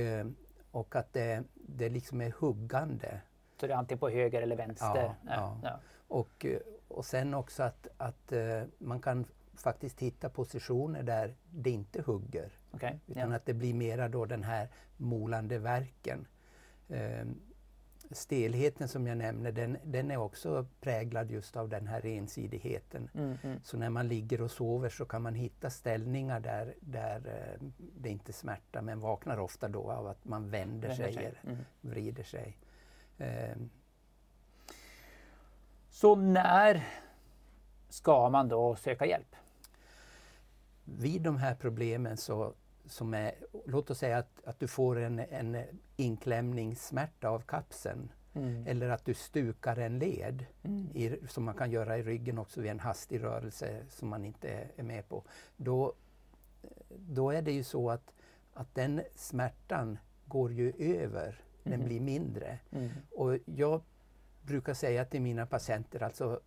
och 0.70 0.96
att 0.96 1.12
det, 1.12 1.44
det 1.54 1.88
liksom 1.88 2.20
är 2.20 2.34
huggande. 2.38 3.20
Så 3.60 3.66
det 3.66 3.72
är 3.72 3.76
antingen 3.76 3.98
på 3.98 4.08
höger 4.08 4.42
eller 4.42 4.56
vänster? 4.56 4.86
Ja. 4.94 5.14
ja. 5.26 5.58
ja. 5.62 5.80
Och, 6.08 6.46
och 6.88 7.04
sen 7.04 7.34
också 7.34 7.62
att, 7.62 7.88
att 7.96 8.32
man 8.78 9.00
kan 9.00 9.24
faktiskt 9.54 10.00
hitta 10.00 10.28
positioner 10.28 11.02
där 11.02 11.34
det 11.50 11.70
inte 11.70 12.02
hugger. 12.02 12.52
Okay, 12.72 12.94
utan 13.06 13.30
ja. 13.30 13.36
att 13.36 13.46
det 13.46 13.54
blir 13.54 13.74
mera 13.74 14.08
då 14.08 14.24
den 14.24 14.42
här 14.42 14.68
molande 14.96 15.58
verken. 15.58 16.26
Eh, 16.88 17.26
stelheten 18.10 18.88
som 18.88 19.06
jag 19.06 19.18
nämner 19.18 19.52
den, 19.52 19.78
den, 19.84 20.10
är 20.10 20.16
också 20.16 20.66
präglad 20.80 21.30
just 21.30 21.56
av 21.56 21.68
den 21.68 21.86
här 21.86 22.06
ensidigheten. 22.06 23.10
Mm, 23.14 23.38
mm. 23.42 23.60
Så 23.64 23.76
när 23.76 23.90
man 23.90 24.08
ligger 24.08 24.40
och 24.40 24.50
sover 24.50 24.88
så 24.88 25.04
kan 25.04 25.22
man 25.22 25.34
hitta 25.34 25.70
ställningar 25.70 26.40
där, 26.40 26.74
där 26.80 27.16
eh, 27.16 27.66
det 27.76 28.08
inte 28.08 28.32
smärtar 28.32 28.82
men 28.82 29.00
vaknar 29.00 29.38
ofta 29.38 29.68
då 29.68 29.90
av 29.90 30.06
att 30.06 30.24
man 30.24 30.50
vänder, 30.50 30.88
vänder 30.88 31.04
sig, 31.04 31.14
sig. 31.14 31.24
eller 31.24 31.40
mm. 31.44 31.64
vrider 31.80 32.24
sig. 32.24 32.58
Eh. 33.18 33.56
Så 35.90 36.14
när 36.16 36.84
ska 37.88 38.30
man 38.30 38.48
då 38.48 38.76
söka 38.76 39.06
hjälp? 39.06 39.36
vid 40.86 41.22
de 41.22 41.36
här 41.36 41.54
problemen 41.54 42.16
så 42.16 42.54
som 42.86 43.14
är, 43.14 43.34
låt 43.66 43.90
oss 43.90 43.98
säga 43.98 44.18
att, 44.18 44.44
att 44.44 44.60
du 44.60 44.68
får 44.68 44.98
en, 44.98 45.18
en 45.18 45.56
inklämningssmärta 45.96 47.28
av 47.28 47.40
kapseln 47.40 48.12
mm. 48.34 48.66
eller 48.66 48.88
att 48.88 49.04
du 49.04 49.14
stukar 49.14 49.76
en 49.76 49.98
led 49.98 50.46
mm. 50.62 50.88
i, 50.94 51.16
som 51.28 51.44
man 51.44 51.54
kan 51.54 51.70
göra 51.70 51.98
i 51.98 52.02
ryggen 52.02 52.38
också 52.38 52.60
vid 52.60 52.70
en 52.70 52.80
hastig 52.80 53.22
rörelse 53.22 53.82
som 53.88 54.08
man 54.08 54.24
inte 54.24 54.68
är 54.76 54.82
med 54.82 55.08
på. 55.08 55.24
Då, 55.56 55.94
då 56.88 57.30
är 57.30 57.42
det 57.42 57.52
ju 57.52 57.64
så 57.64 57.90
att, 57.90 58.12
att 58.54 58.74
den 58.74 59.02
smärtan 59.14 59.98
går 60.26 60.52
ju 60.52 60.72
över, 60.78 61.40
den 61.62 61.72
mm. 61.72 61.86
blir 61.86 62.00
mindre. 62.00 62.58
Mm. 62.70 62.90
Och 63.10 63.38
jag 63.44 63.82
brukar 64.42 64.74
säga 64.74 65.04
till 65.04 65.22
mina 65.22 65.46
patienter, 65.46 66.02
alltså 66.02 66.40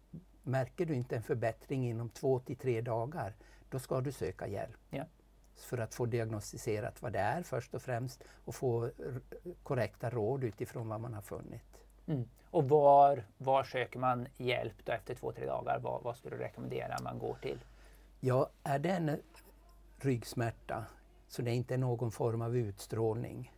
märker 0.43 0.85
du 0.85 0.95
inte 0.95 1.15
en 1.15 1.23
förbättring 1.23 1.89
inom 1.89 2.09
två 2.09 2.39
till 2.39 2.57
tre 2.57 2.81
dagar, 2.81 3.35
då 3.69 3.79
ska 3.79 4.01
du 4.01 4.11
söka 4.11 4.47
hjälp. 4.47 4.77
Ja. 4.89 5.05
För 5.63 5.77
att 5.77 5.95
få 5.95 6.05
diagnostiserat 6.05 7.01
vad 7.01 7.13
det 7.13 7.19
är 7.19 7.43
först 7.43 7.73
och 7.73 7.81
främst 7.81 8.23
och 8.45 8.55
få 8.55 8.91
korrekta 9.63 10.09
råd 10.09 10.43
utifrån 10.43 10.89
vad 10.89 11.01
man 11.01 11.13
har 11.13 11.21
funnit. 11.21 11.83
Mm. 12.07 12.29
Och 12.51 12.69
var, 12.69 13.23
var 13.37 13.63
söker 13.63 13.99
man 13.99 14.27
hjälp 14.37 14.85
då 14.85 14.91
efter 14.91 15.15
två, 15.15 15.31
tre 15.31 15.45
dagar? 15.45 15.79
Vad, 15.79 16.03
vad 16.03 16.17
skulle 16.17 16.35
du 16.35 16.43
rekommendera 16.43 16.97
man 17.03 17.19
går 17.19 17.37
till? 17.41 17.59
Ja, 18.19 18.49
är 18.63 18.79
det 18.79 18.89
en 18.89 19.17
ryggsmärta 19.97 20.85
så 21.27 21.41
det 21.41 21.51
inte 21.51 21.73
är 21.73 21.77
någon 21.77 22.11
form 22.11 22.41
av 22.41 22.57
utstrålning 22.57 23.53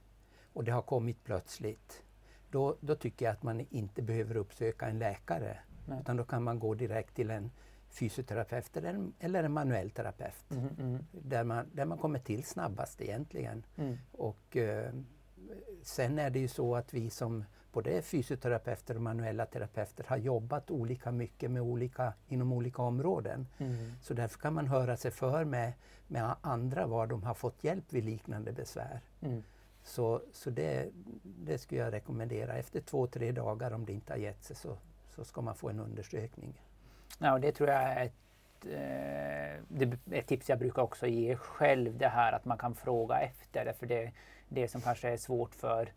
och 0.54 0.64
det 0.64 0.72
har 0.72 0.82
kommit 0.82 1.24
plötsligt, 1.24 2.04
då, 2.52 2.76
då 2.80 2.96
tycker 2.96 3.26
jag 3.26 3.34
att 3.34 3.44
man 3.44 3.66
inte 3.70 4.02
behöver 4.02 4.38
uppsöka 4.38 4.88
en 4.88 5.00
läkare. 5.00 5.60
Nej. 5.86 6.00
Utan 6.02 6.18
då 6.18 6.24
kan 6.24 6.44
man 6.44 6.60
gå 6.60 6.74
direkt 6.74 7.16
till 7.16 7.32
en 7.32 7.52
fysioterapeut 7.92 8.78
eller 8.78 8.90
en, 8.90 9.14
eller 9.20 9.44
en 9.44 9.52
manuell 9.52 9.92
terapeut. 9.92 10.52
Mm, 10.52 10.70
mm. 10.80 11.06
Där, 11.12 11.44
man, 11.44 11.66
där 11.74 11.86
man 11.86 11.98
kommer 11.98 12.20
till 12.20 12.44
snabbast 12.44 13.02
egentligen. 13.02 13.64
Mm. 13.76 13.98
Och, 14.12 14.58
eh, 14.58 14.94
sen 15.84 16.20
är 16.20 16.30
det 16.30 16.40
ju 16.40 16.48
så 16.48 16.76
att 16.76 16.94
vi 16.94 17.10
som 17.10 17.44
både 17.72 18.02
fysioterapeuter 18.02 18.96
och 18.96 19.02
manuella 19.02 19.46
terapeuter 19.46 20.06
har 20.08 20.18
jobbat 20.18 20.72
olika 20.72 21.12
mycket 21.12 21.52
med 21.52 21.62
olika, 21.62 22.14
inom 22.28 22.54
olika 22.54 22.82
områden. 22.82 23.48
Mm. 23.58 23.92
Så 24.02 24.14
därför 24.14 24.40
kan 24.40 24.54
man 24.54 24.68
höra 24.68 24.98
sig 24.98 25.12
för 25.12 25.46
med, 25.46 25.74
med 26.08 26.36
andra 26.42 26.88
var 26.88 27.08
de 27.08 27.24
har 27.24 27.34
fått 27.34 27.64
hjälp 27.64 27.94
vid 27.94 28.04
liknande 28.04 28.52
besvär. 28.52 29.02
Mm. 29.22 29.44
Så, 29.84 30.22
så 30.34 30.50
det, 30.50 30.90
det 31.24 31.58
skulle 31.58 31.82
jag 31.82 31.94
rekommendera. 31.94 32.54
Efter 32.54 32.82
två, 32.82 33.08
tre 33.08 33.32
dagar 33.32 33.72
om 33.72 33.86
det 33.86 33.94
inte 33.94 34.14
har 34.14 34.18
gett 34.18 34.44
sig 34.44 34.56
så, 34.56 34.78
så 35.16 35.24
ska 35.24 35.42
man 35.42 35.56
få 35.56 35.70
en 35.70 35.80
undersökning. 35.80 36.62
Ja, 37.24 37.40
det 37.40 37.52
tror 37.52 37.70
jag 37.70 37.82
är 37.82 38.06
ett, 38.06 38.66
eh, 38.66 39.64
det 39.68 39.86
är 39.86 40.20
ett 40.20 40.28
tips 40.28 40.50
jag 40.50 40.60
brukar 40.60 40.82
också 40.82 41.08
ge 41.08 41.36
själv. 41.36 41.98
Det 41.98 42.08
här 42.08 42.32
att 42.32 42.46
man 42.46 42.58
kan 42.58 42.76
fråga 42.76 43.20
efter. 43.20 43.74
För 43.74 43.86
det, 43.86 44.12
det 44.50 44.68
som 44.68 44.82
kanske 44.82 45.10
är 45.10 45.18
svårt 45.18 45.56
för, 45.56 45.90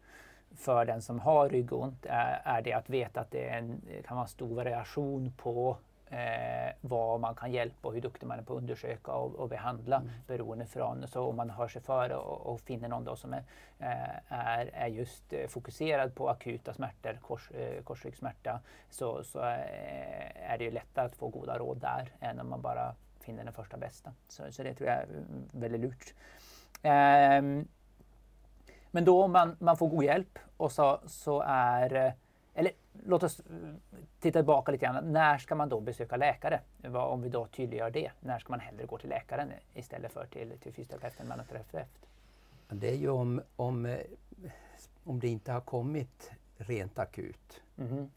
för 0.57 0.85
den 0.85 1.03
som 1.03 1.21
har 1.21 1.49
ryggont 1.49 2.07
är, 2.07 2.43
är 2.45 2.63
det 2.63 2.73
att 2.73 2.91
veta 2.91 3.21
att 3.21 3.31
det 3.31 3.49
en, 3.49 3.83
kan 4.07 4.17
vara 4.17 4.27
stor 4.27 4.55
variation 4.55 5.33
på 5.37 5.77
eh, 6.15 6.73
vad 6.81 7.21
man 7.21 7.35
kan 7.35 7.53
hjälpa 7.53 7.89
och 7.89 7.95
hur 7.95 8.01
duktig 8.01 8.27
man 8.27 8.39
är 8.39 8.43
på 8.43 8.53
att 8.53 8.59
undersöka 8.59 9.13
och, 9.13 9.35
och 9.35 9.49
behandla 9.49 9.97
mm. 9.97 10.11
beroende 10.27 10.67
från. 10.67 11.09
Så 11.09 11.23
om 11.23 11.37
man 11.37 11.51
hör 11.51 11.69
sig 11.69 11.83
för 11.83 12.13
och, 12.13 12.47
och 12.47 12.61
finner 12.61 12.89
någon 12.89 13.05
då 13.05 13.17
som 13.17 13.33
är, 13.33 13.45
eh, 13.79 14.33
är, 14.33 14.71
är 14.73 14.87
just 14.87 15.33
eh, 15.33 15.49
fokuserad 15.49 16.15
på 16.15 16.29
akuta 16.29 16.75
smärtor, 16.75 17.19
kors, 17.23 17.51
eh, 17.51 17.83
korsryggsmärta, 17.83 18.61
så, 18.91 19.25
så 19.25 19.39
eh, 19.39 20.51
är 20.51 20.59
det 20.59 20.65
ju 20.65 20.71
lättare 20.71 21.07
att 21.07 21.17
få 21.17 21.29
goda 21.29 21.59
råd 21.59 21.79
där 21.79 22.13
än 22.21 22.41
om 22.41 22.51
man 22.51 22.63
bara 22.63 22.95
finner 23.21 23.45
den 23.45 23.53
första 23.53 23.77
bästa. 23.77 24.13
Så, 24.29 24.53
så 24.53 24.63
det 24.63 24.75
tror 24.75 24.89
jag 24.89 24.99
är 24.99 25.07
väldigt 25.53 25.81
lurt. 25.81 26.15
Um, 26.83 27.69
men 28.91 29.05
då 29.05 29.23
om 29.23 29.33
man, 29.33 29.57
man 29.61 29.77
får 29.77 29.89
god 29.89 30.05
hjälp 30.05 30.39
och 30.57 30.73
så, 30.73 31.01
så 31.07 31.45
är 31.47 32.15
eller 32.55 32.73
låt 33.05 33.23
oss 33.23 33.41
eh, 33.41 33.75
titta 34.21 34.39
tillbaka 34.39 34.73
lite 34.73 34.85
grann. 34.85 35.13
När 35.13 35.39
ska 35.39 35.55
man 35.55 35.69
då 35.69 35.81
besöka 35.81 36.17
läkare? 36.17 36.61
Om 36.95 37.23
vi 37.23 37.29
då 37.29 37.47
tydliggör 37.47 37.91
det. 37.91 38.11
När 38.21 38.39
ska 38.39 38.51
man 38.51 38.61
hellre 38.61 38.87
gå 38.87 38.99
till 38.99 39.11
läkaren 39.11 39.53
istället 39.75 40.13
för 40.13 40.27
till, 40.27 40.59
till 40.59 40.73
fysioterapeuten, 40.73 41.29
manoterapeut? 41.29 42.07
Det 42.69 42.91
är 42.91 42.97
ju 42.97 43.09
om, 43.09 43.43
om, 43.57 43.87
eh, 43.87 43.99
om 45.05 45.21
det 45.21 45.29
inte 45.29 45.53
har 45.53 45.61
kommit 45.61 46.33
rent 46.57 46.99
akut. 46.99 47.63
Mm. 47.79 48.11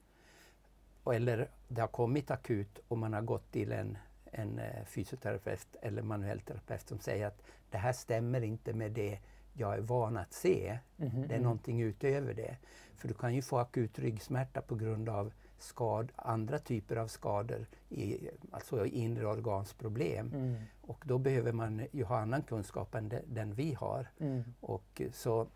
Eller 1.05 1.47
det 1.67 1.81
har 1.81 1.87
kommit 1.87 2.31
akut 2.31 2.79
och 2.87 2.97
man 2.97 3.13
har 3.13 3.21
gått 3.21 3.51
till 3.51 3.71
en, 3.71 3.97
en 4.31 4.59
eh, 4.59 4.85
fysioterapeut 4.85 5.75
eller 5.81 6.01
manuell 6.01 6.39
terapeut 6.39 6.87
som 6.87 6.99
säger 6.99 7.27
att 7.27 7.41
det 7.69 7.77
här 7.77 7.93
stämmer 7.93 8.41
inte 8.41 8.73
med 8.73 8.91
det 8.91 9.19
jag 9.53 9.73
är 9.73 9.81
van 9.81 10.17
att 10.17 10.33
se. 10.33 10.79
Mm. 10.97 11.27
Det 11.27 11.35
är 11.35 11.39
någonting 11.39 11.81
utöver 11.81 12.33
det. 12.33 12.57
För 12.97 13.07
du 13.07 13.13
kan 13.13 13.35
ju 13.35 13.41
få 13.41 13.57
akut 13.57 13.99
ryggsmärta 13.99 14.61
på 14.61 14.75
grund 14.75 15.09
av 15.09 15.33
skad, 15.57 16.11
andra 16.15 16.59
typer 16.59 16.95
av 16.95 17.07
skador, 17.07 17.65
i, 17.89 18.29
alltså 18.51 18.85
inre 18.85 19.27
organsproblem. 19.27 20.31
Mm. 20.33 20.55
Och 20.81 21.03
då 21.05 21.17
behöver 21.17 21.51
man 21.51 21.85
ju 21.91 22.03
ha 22.03 22.19
annan 22.19 22.41
kunskap 22.41 22.95
än 22.95 23.09
de, 23.09 23.19
den 23.27 23.53
vi 23.53 23.73
har. 23.73 24.07
Mm. 24.19 24.43
Och 24.59 25.01
så 25.13 25.47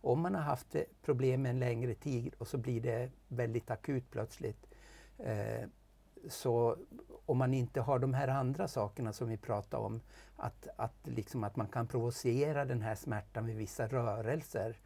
om 0.00 0.20
man 0.20 0.34
har 0.34 0.42
haft 0.42 0.76
problem 1.02 1.46
en 1.46 1.58
längre 1.58 1.94
tid 1.94 2.34
och 2.38 2.48
så 2.48 2.58
blir 2.58 2.80
det 2.80 3.10
väldigt 3.28 3.70
akut 3.70 4.10
plötsligt, 4.10 4.66
eh, 5.18 5.68
så 6.28 6.76
om 7.26 7.38
man 7.38 7.54
inte 7.54 7.80
har 7.80 7.98
de 7.98 8.14
här 8.14 8.28
andra 8.28 8.68
sakerna 8.68 9.12
som 9.12 9.28
vi 9.28 9.36
pratade 9.36 9.82
om, 9.84 10.00
att, 10.36 10.68
att, 10.76 10.96
liksom 11.02 11.44
att 11.44 11.56
man 11.56 11.68
kan 11.68 11.86
provocera 11.86 12.64
den 12.64 12.82
här 12.82 12.94
smärtan 12.94 13.46
med 13.46 13.56
vissa 13.56 13.86
rörelser 13.86 14.76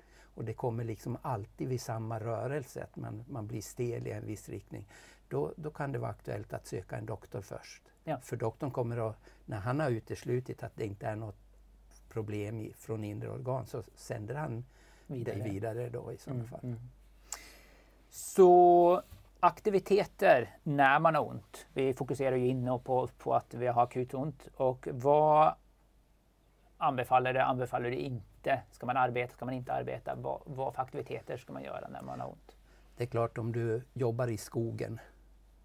och 0.40 0.46
det 0.46 0.54
kommer 0.54 0.84
liksom 0.84 1.18
alltid 1.22 1.68
vid 1.68 1.80
samma 1.80 2.20
rörelse, 2.20 2.82
att 2.82 2.96
man, 2.96 3.24
man 3.28 3.46
blir 3.46 3.60
stel 3.60 4.06
i 4.06 4.10
en 4.10 4.26
viss 4.26 4.48
riktning. 4.48 4.86
Då, 5.28 5.52
då 5.56 5.70
kan 5.70 5.92
det 5.92 5.98
vara 5.98 6.10
aktuellt 6.10 6.52
att 6.52 6.66
söka 6.66 6.96
en 6.96 7.06
doktor 7.06 7.40
först. 7.40 7.82
Ja. 8.04 8.18
För 8.22 8.36
doktorn 8.36 8.70
kommer 8.70 9.10
att, 9.10 9.16
när 9.44 9.58
han 9.58 9.80
har 9.80 9.90
uteslutit 9.90 10.62
att 10.62 10.76
det 10.76 10.86
inte 10.86 11.06
är 11.06 11.16
något 11.16 11.36
problem 12.08 12.60
i, 12.60 12.72
från 12.72 13.04
inre 13.04 13.30
organ, 13.30 13.66
så 13.66 13.82
sänder 13.94 14.34
han 14.34 14.64
vidare. 15.06 15.38
dig 15.38 15.50
vidare 15.50 15.88
då 15.88 16.12
i 16.12 16.18
sådana 16.18 16.40
mm, 16.40 16.50
fall. 16.50 16.60
Mm. 16.62 16.80
Så 18.10 19.02
aktiviteter 19.40 20.56
när 20.62 20.98
man 20.98 21.14
har 21.14 21.28
ont. 21.28 21.66
Vi 21.72 21.94
fokuserar 21.94 22.36
ju 22.36 22.46
inne 22.46 22.78
på, 22.84 23.08
på 23.18 23.34
att 23.34 23.54
vi 23.54 23.66
har 23.66 23.82
akut 23.82 24.14
ont. 24.14 24.48
Och 24.56 24.88
vad 24.92 25.54
anbefaller 26.78 27.32
det, 27.32 27.44
anbefaller 27.44 27.90
det 27.90 28.00
inte? 28.00 28.29
Ska 28.70 28.86
man 28.86 28.96
arbeta, 28.96 29.32
ska 29.32 29.44
man 29.44 29.54
inte 29.54 29.72
arbeta? 29.72 30.14
Vad, 30.14 30.42
vad 30.44 30.74
för 30.74 30.82
aktiviteter 30.82 31.36
ska 31.36 31.52
man 31.52 31.62
göra 31.62 31.88
när 31.88 32.02
man 32.02 32.20
har 32.20 32.28
ont? 32.28 32.56
Det 32.96 33.04
är 33.04 33.08
klart 33.08 33.38
om 33.38 33.52
du 33.52 33.82
jobbar 33.94 34.28
i 34.28 34.36
skogen 34.36 35.00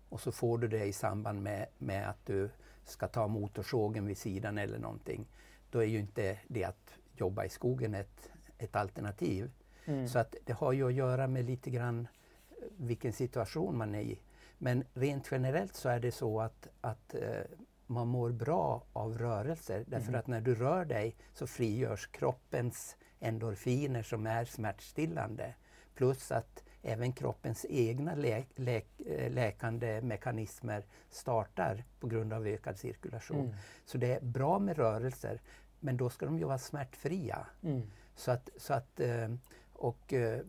och 0.10 0.22
så 0.22 0.32
får 0.32 0.58
du 0.58 0.68
det 0.68 0.86
i 0.86 0.94
samband 0.94 1.42
med, 1.42 1.66
med 1.78 2.10
att 2.10 2.26
du 2.26 2.50
ska 2.84 3.08
ta 3.08 3.28
motorsågen 3.28 4.08
vid 4.08 4.18
sidan 4.18 4.58
eller 4.58 4.78
någonting. 4.78 5.28
då 5.72 5.80
är 5.80 5.86
ju 5.86 6.00
inte 6.00 6.40
det 6.48 6.64
att 6.64 6.98
jobba 7.14 7.46
i 7.46 7.50
skogen 7.50 7.96
ett, 7.96 8.32
ett 8.58 8.76
alternativ. 8.76 9.52
Mm. 9.86 10.08
Så 10.08 10.20
att 10.20 10.36
det 10.46 10.54
har 10.54 10.72
ju 10.72 10.88
att 10.88 10.94
göra 10.94 11.28
med 11.28 11.46
lite 11.46 11.70
grann 11.70 12.08
eh, 12.50 12.56
vilken 12.78 13.14
situation 13.14 13.78
man 13.78 13.96
är 13.96 14.02
i. 14.02 14.20
Men 14.58 14.84
rent 14.94 15.28
generellt 15.32 15.76
så 15.76 15.90
är 15.90 16.00
det 16.00 16.12
så 16.12 16.42
att, 16.42 16.68
att 16.82 17.16
eh, 17.16 17.42
man 17.88 18.08
mår 18.08 18.32
bra 18.32 18.84
av 18.94 19.18
rörelser. 19.18 19.84
Därför 19.88 20.08
mm. 20.08 20.20
att 20.20 20.28
när 20.28 20.42
du 20.42 20.56
rör 20.56 20.86
dig 20.86 21.16
så 21.34 21.48
frigörs 21.48 22.08
kroppens 22.08 22.96
endorfiner 23.20 24.04
som 24.04 24.28
är 24.28 24.46
smärtstillande. 24.46 25.54
Plus 25.96 26.32
att 26.32 26.64
även 26.82 27.14
kroppens 27.14 27.66
egna 27.70 28.16
lä 28.16 28.44
lä 28.56 28.82
eh, 29.06 29.32
läkande 29.32 30.02
mekanismer 30.02 30.86
startar 31.10 31.84
på 32.00 32.08
grund 32.08 32.34
av 32.34 32.48
ökad 32.48 32.78
cirkulation. 32.78 33.46
Mm. 33.46 33.56
Så 33.86 33.98
det 33.98 34.14
är 34.14 34.22
bra 34.22 34.60
med 34.60 34.78
rörelser, 34.78 35.42
men 35.80 35.98
då 35.98 36.10
ska 36.10 36.26
de 36.26 36.40
ju 36.40 36.46
vara 36.46 36.58
smärtfria. 36.58 37.48
Mm. 37.64 37.82
Så 38.16 38.32
att, 38.32 38.50
så 38.58 38.74
att, 38.74 39.00
eh, 39.00 39.34
och 39.74 40.14
eh, 40.14 40.42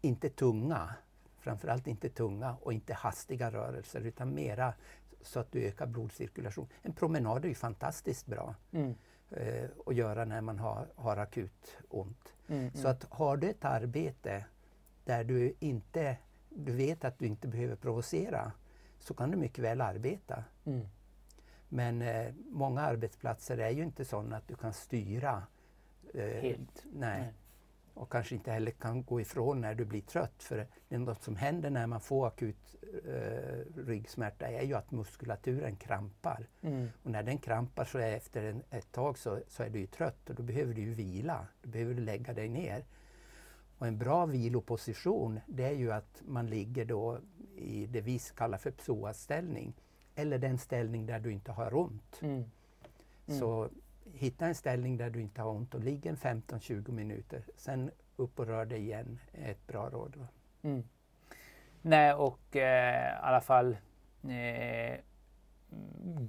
inte 0.00 0.30
tunga, 0.30 0.94
framförallt 1.38 1.86
inte 1.86 2.08
tunga 2.08 2.56
och 2.62 2.72
inte 2.72 2.94
hastiga 2.94 3.50
rörelser 3.50 4.00
utan 4.00 4.34
mera 4.34 4.74
så 5.22 5.40
att 5.40 5.52
du 5.52 5.62
ökar 5.62 5.86
blodcirkulation. 5.86 6.68
En 6.82 6.92
promenad 6.92 7.44
är 7.44 7.48
ju 7.48 7.54
fantastiskt 7.54 8.26
bra 8.26 8.54
mm. 8.72 8.94
eh, 9.30 9.70
att 9.86 9.94
göra 9.94 10.24
när 10.24 10.40
man 10.40 10.58
har, 10.58 10.86
har 10.96 11.16
akut 11.16 11.78
ont. 11.88 12.34
Mm, 12.48 12.74
så 12.74 12.88
att 12.88 13.04
har 13.10 13.36
du 13.36 13.50
ett 13.50 13.64
arbete 13.64 14.44
där 15.04 15.24
du 15.24 15.54
inte 15.58 16.16
du 16.54 16.72
vet 16.72 17.04
att 17.04 17.18
du 17.18 17.26
inte 17.26 17.48
behöver 17.48 17.76
provocera 17.76 18.52
så 18.98 19.14
kan 19.14 19.30
du 19.30 19.36
mycket 19.36 19.64
väl 19.64 19.80
arbeta. 19.80 20.44
Mm. 20.64 20.88
Men 21.68 22.02
eh, 22.02 22.34
många 22.50 22.80
arbetsplatser 22.80 23.58
är 23.58 23.70
ju 23.70 23.82
inte 23.82 24.04
sådana 24.04 24.36
att 24.36 24.48
du 24.48 24.54
kan 24.54 24.72
styra. 24.72 25.42
Eh, 26.14 26.24
Helt? 26.24 26.84
Nej. 26.92 27.20
nej. 27.20 27.32
Och 27.94 28.12
kanske 28.12 28.34
inte 28.34 28.52
heller 28.52 28.70
kan 28.70 29.04
gå 29.04 29.20
ifrån 29.20 29.60
när 29.60 29.74
du 29.74 29.84
blir 29.84 30.00
trött. 30.00 30.42
För 30.42 30.56
det 30.88 30.94
är 30.94 30.98
något 30.98 31.22
som 31.22 31.36
händer 31.36 31.70
när 31.70 31.86
man 31.86 32.00
får 32.00 32.26
akut 32.26 32.76
eh, 33.06 33.82
ryggsmärta 33.86 34.46
är 34.46 34.62
ju 34.62 34.74
att 34.74 34.90
muskulaturen 34.90 35.76
krampar. 35.76 36.48
Mm. 36.62 36.88
Och 37.02 37.10
när 37.10 37.22
den 37.22 37.38
krampar 37.38 37.84
så 37.84 37.98
är 37.98 38.16
efter 38.16 38.44
en, 38.44 38.62
ett 38.70 38.92
tag 38.92 39.18
så, 39.18 39.40
så 39.48 39.62
är 39.62 39.70
du 39.70 39.78
ju 39.78 39.86
trött 39.86 40.30
och 40.30 40.36
då 40.36 40.42
behöver 40.42 40.74
du 40.74 40.80
ju 40.80 40.94
vila. 40.94 41.46
Då 41.62 41.68
behöver 41.70 41.94
du 41.94 42.00
lägga 42.00 42.32
dig 42.32 42.48
ner. 42.48 42.84
Och 43.78 43.86
en 43.86 43.98
bra 43.98 44.26
viloposition 44.26 45.40
det 45.46 45.64
är 45.64 45.74
ju 45.74 45.92
att 45.92 46.22
man 46.26 46.46
ligger 46.46 46.84
då 46.84 47.18
i 47.56 47.86
det 47.86 48.00
vi 48.00 48.18
kallar 48.18 48.58
för 48.58 48.70
psoasställning. 48.70 49.74
Eller 50.14 50.38
den 50.38 50.58
ställning 50.58 51.06
där 51.06 51.20
du 51.20 51.32
inte 51.32 51.52
har 51.52 51.74
ont. 51.74 52.18
Mm. 52.22 52.44
Mm. 53.26 53.40
Så 53.40 53.68
hitta 54.14 54.46
en 54.46 54.54
ställning 54.54 54.96
där 54.96 55.10
du 55.10 55.20
inte 55.20 55.42
har 55.42 55.50
ont 55.50 55.74
och 55.74 55.80
ligg 55.80 56.06
en 56.06 56.16
15-20 56.16 56.90
minuter. 56.92 57.44
Sen 57.56 57.90
upp 58.16 58.38
och 58.38 58.46
rör 58.46 58.64
dig 58.64 58.80
igen 58.80 59.18
är 59.32 59.50
ett 59.50 59.66
bra 59.66 59.90
råd. 59.90 60.26
Mm. 60.62 60.84
Nej, 61.82 62.12
och 62.14 62.56
eh, 62.56 63.14
i 63.14 63.18
alla 63.22 63.40
fall 63.40 63.76
eh, 64.28 65.00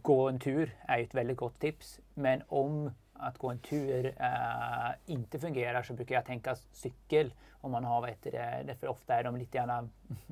gå 0.02 0.30
en 0.30 0.40
tur 0.40 0.76
är 0.82 1.00
ett 1.00 1.16
väldigt 1.16 1.38
gott 1.38 1.60
tips. 1.60 2.00
Men 2.14 2.44
om 2.48 2.92
att 3.14 3.38
gå 3.38 3.50
en 3.50 3.60
tur 3.60 4.06
äh, 4.06 4.92
inte 5.06 5.40
fungerar 5.40 5.84
så 5.84 5.94
brukar 5.94 6.16
jag 6.16 6.26
tänka 6.26 6.56
cykel 6.56 7.34
om 7.52 7.72
man 7.72 7.84
har, 7.84 8.02
vet 8.02 8.24
det, 8.24 8.76
för 8.80 8.88
ofta 8.88 9.14
är 9.14 9.24
de 9.24 9.36
lite 9.36 9.58
grann 9.58 9.90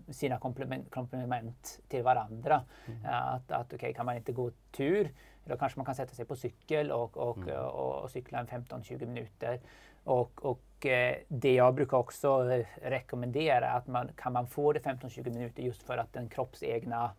sina 0.09 0.39
komplement, 0.39 0.91
komplement 0.91 1.79
till 1.87 2.03
varandra. 2.03 2.63
Mm. 2.87 3.05
Äh, 3.05 3.33
att, 3.33 3.51
att 3.51 3.73
okay, 3.73 3.93
kan 3.93 4.05
man 4.05 4.17
inte 4.17 4.31
gå 4.31 4.51
tur, 4.71 5.11
då 5.45 5.57
kanske 5.57 5.79
man 5.79 5.85
kan 5.85 5.95
sätta 5.95 6.15
sig 6.15 6.25
på 6.25 6.35
cykel 6.35 6.91
och, 6.91 7.17
och, 7.17 7.37
mm. 7.37 7.59
och, 7.59 8.03
och 8.03 8.11
cykla 8.11 8.39
en 8.39 8.47
15-20 8.47 9.05
minuter. 9.05 9.59
Och, 10.03 10.45
och 10.45 10.85
eh, 10.85 11.15
det 11.27 11.53
jag 11.53 11.75
brukar 11.75 11.97
också 11.97 12.43
rekommendera 12.81 13.71
att 13.71 13.87
man 13.87 14.09
kan 14.15 14.33
man 14.33 14.47
få 14.47 14.73
det 14.73 14.79
15-20 14.79 15.33
minuter 15.33 15.63
just 15.63 15.83
för 15.83 15.97
att 15.97 16.13
den 16.13 16.29
kroppsegna 16.29 17.11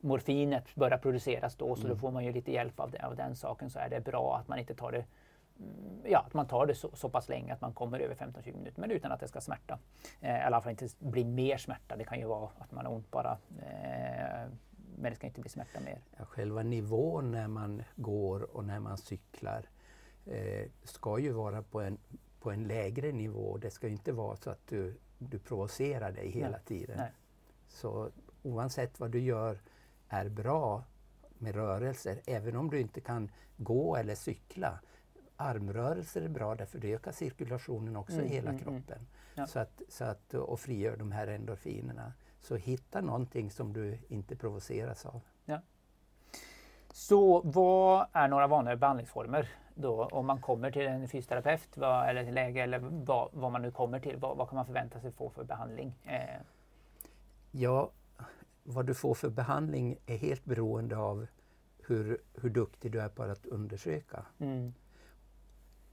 morfinet 0.00 0.74
börjar 0.74 0.98
produceras 0.98 1.56
då, 1.56 1.76
så 1.76 1.80
mm. 1.80 1.94
då 1.94 2.00
får 2.00 2.10
man 2.10 2.24
ju 2.24 2.32
lite 2.32 2.52
hjälp 2.52 2.80
av, 2.80 2.90
det, 2.90 3.06
av 3.06 3.16
den 3.16 3.36
saken. 3.36 3.70
Så 3.70 3.78
är 3.78 3.88
det 3.88 4.00
bra 4.00 4.36
att 4.36 4.48
man 4.48 4.58
inte 4.58 4.74
tar 4.74 4.92
det 4.92 5.04
ja, 6.04 6.18
att 6.18 6.34
man 6.34 6.46
tar 6.46 6.66
det 6.66 6.74
så, 6.74 6.90
så 6.94 7.08
pass 7.08 7.28
länge 7.28 7.52
att 7.52 7.60
man 7.60 7.72
kommer 7.72 8.00
över 8.00 8.14
15-20 8.14 8.56
minuter, 8.56 8.80
men 8.80 8.90
utan 8.90 9.12
att 9.12 9.20
det 9.20 9.28
ska 9.28 9.40
smärta. 9.40 9.78
Eh, 10.20 10.36
I 10.36 10.42
alla 10.42 10.60
fall 10.60 10.70
inte 10.70 10.88
bli 10.98 11.24
mer 11.24 11.56
smärta. 11.56 11.96
Det 11.96 12.04
kan 12.04 12.18
ju 12.18 12.26
vara 12.26 12.48
att 12.58 12.72
man 12.72 12.86
har 12.86 12.92
ont 12.92 13.10
bara, 13.10 13.38
eh, 13.62 14.48
men 15.00 15.10
det 15.10 15.16
ska 15.16 15.26
inte 15.26 15.40
bli 15.40 15.50
smärta 15.50 15.80
mer. 15.80 16.00
Ja, 16.18 16.24
själva 16.24 16.62
nivån 16.62 17.30
när 17.30 17.48
man 17.48 17.82
går 17.96 18.56
och 18.56 18.64
när 18.64 18.80
man 18.80 18.98
cyklar 18.98 19.68
eh, 20.26 20.68
ska 20.84 21.18
ju 21.18 21.32
vara 21.32 21.62
på 21.62 21.80
en, 21.80 21.98
på 22.40 22.50
en 22.50 22.64
lägre 22.64 23.12
nivå. 23.12 23.58
Det 23.58 23.70
ska 23.70 23.88
inte 23.88 24.12
vara 24.12 24.36
så 24.36 24.50
att 24.50 24.66
du, 24.66 24.96
du 25.18 25.38
provocerar 25.38 26.12
dig 26.12 26.30
hela 26.30 26.50
Nej. 26.50 26.60
tiden. 26.64 26.96
Nej. 26.98 27.12
Så 27.68 28.10
oavsett 28.42 29.00
vad 29.00 29.10
du 29.10 29.20
gör 29.20 29.58
är 30.08 30.28
bra 30.28 30.84
med 31.38 31.54
rörelser, 31.54 32.20
även 32.26 32.56
om 32.56 32.70
du 32.70 32.80
inte 32.80 33.00
kan 33.00 33.30
gå 33.56 33.96
eller 33.96 34.14
cykla. 34.14 34.80
Armrörelser 35.36 36.22
är 36.22 36.28
bra 36.28 36.54
därför 36.54 36.78
det 36.78 36.94
ökar 36.94 37.12
cirkulationen 37.12 37.96
också 37.96 38.14
mm, 38.14 38.26
i 38.26 38.28
hela 38.28 38.50
mm, 38.50 38.62
mm. 38.62 38.64
kroppen. 38.64 39.06
Ja. 39.34 39.46
Så 39.46 39.58
att, 39.58 39.82
så 39.88 40.04
att, 40.04 40.34
och 40.34 40.60
frigör 40.60 40.96
de 40.96 41.12
här 41.12 41.26
endorfinerna. 41.26 42.12
Så 42.40 42.56
hitta 42.56 43.00
någonting 43.00 43.50
som 43.50 43.72
du 43.72 43.98
inte 44.08 44.36
provoceras 44.36 45.06
av. 45.06 45.20
Ja. 45.44 45.60
Så 46.92 47.40
vad 47.44 48.06
är 48.12 48.28
några 48.28 48.46
vanliga 48.46 48.76
behandlingsformer 48.76 49.48
då 49.74 50.04
om 50.04 50.26
man 50.26 50.40
kommer 50.40 50.70
till 50.70 50.86
en 50.86 51.08
fysioterapeut 51.08 51.76
vad, 51.76 52.08
eller 52.08 52.24
till 52.24 52.34
läge 52.34 52.62
eller 52.62 52.78
vad, 52.78 53.28
vad 53.32 53.52
man 53.52 53.62
nu 53.62 53.70
kommer 53.70 54.00
till? 54.00 54.16
Vad, 54.16 54.36
vad, 54.36 54.48
kan 54.48 54.56
man 54.56 54.66
förvänta 54.66 55.00
sig 55.00 55.12
få 55.12 55.30
för 55.30 55.44
behandling? 55.44 55.94
Eh. 56.04 56.40
Ja, 57.50 57.90
vad 58.62 58.86
du 58.86 58.94
får 58.94 59.14
för 59.14 59.30
behandling 59.30 59.98
är 60.06 60.16
helt 60.16 60.44
beroende 60.44 60.96
av 60.96 61.26
hur, 61.86 62.18
hur 62.34 62.50
duktig 62.50 62.92
du 62.92 63.00
är 63.00 63.08
på 63.08 63.22
att 63.22 63.46
undersöka. 63.46 64.24
Mm. 64.38 64.74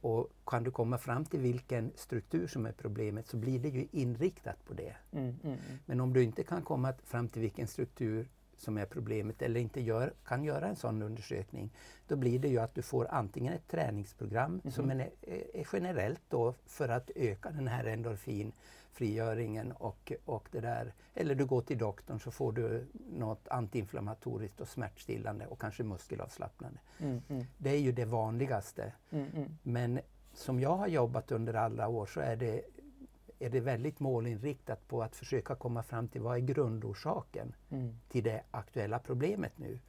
Och 0.02 0.32
kan 0.46 0.64
du 0.64 0.72
komma 0.72 0.98
fram 0.98 1.26
till 1.26 1.40
vilken 1.40 1.92
struktur 1.96 2.48
som 2.48 2.66
är 2.66 2.72
problemet 2.72 3.28
så 3.28 3.38
blir 3.38 3.60
det 3.60 3.70
ju 3.70 3.88
inriktat 3.92 4.66
på 4.66 4.74
det. 4.74 4.96
Mm, 5.12 5.26
mm, 5.26 5.40
mm. 5.44 5.58
Men 5.86 6.00
om 6.00 6.14
du 6.14 6.24
inte 6.24 6.44
kan 6.44 6.62
komma 6.62 6.94
fram 7.04 7.30
till 7.30 7.42
vilken 7.42 7.68
struktur 7.68 8.28
som 8.58 8.78
är 8.78 8.86
problemet 8.86 9.42
eller 9.42 9.60
inte 9.60 9.82
gör, 9.82 10.14
kan 10.26 10.44
göra 10.44 10.68
en 10.68 10.76
sån 10.76 11.02
undersökning, 11.02 11.70
då 12.08 12.16
blir 12.16 12.40
det 12.40 12.48
ju 12.48 12.60
att 12.60 12.76
du 12.76 12.82
får 12.82 13.08
antingen 13.12 13.54
ett 13.54 13.68
träningsprogram 13.68 14.62
mm. 14.64 14.72
som 14.72 14.90
är, 14.90 15.10
är, 15.54 15.68
generellt 15.74 16.22
då 16.30 16.54
för 16.66 16.90
att 16.90 17.12
öka 17.16 17.52
den 17.52 17.68
här 17.68 17.84
endorfinfrigöringen 19.02 19.72
och, 19.72 20.12
och 20.26 20.50
det 20.52 20.62
där. 20.62 20.94
Eller 21.14 21.36
du 21.36 21.46
går 21.46 21.62
till 21.62 21.78
doktorn 21.78 22.20
så 22.20 22.32
får 22.32 22.52
du 22.52 22.88
något 23.10 23.48
antiinflammatoriskt 23.48 24.62
och 24.62 24.68
smärtstillande 24.68 25.48
och 25.48 25.60
kanske 25.60 25.84
muskelavslappnande. 25.84 26.80
Mm, 27.00 27.22
mm. 27.30 27.46
Det 27.58 27.70
är 27.70 27.80
ju 27.80 27.92
det 27.92 28.06
vanligaste. 28.06 28.94
Mm, 29.12 29.28
mm. 29.36 29.58
Men 29.64 30.00
som 30.34 30.60
jag 30.60 30.78
har 30.78 30.88
jobbat 30.88 31.32
under 31.32 31.54
alla 31.54 31.88
år 31.88 32.06
så 32.06 32.20
är 32.20 32.36
det 32.36 32.62
är 33.40 33.50
det 33.50 33.60
väldigt 33.60 34.00
målinriktat 34.00 34.88
på 34.88 35.04
att 35.04 35.16
försöka 35.16 35.56
komma 35.56 35.84
fram 35.84 36.08
till 36.08 36.22
vad 36.22 36.36
är 36.36 36.42
grundorsaken 36.42 37.56
mm. 37.70 38.00
till 38.10 38.24
det 38.24 38.44
aktuella 38.52 39.00
problemet 39.00 39.58
nu. 39.58 39.80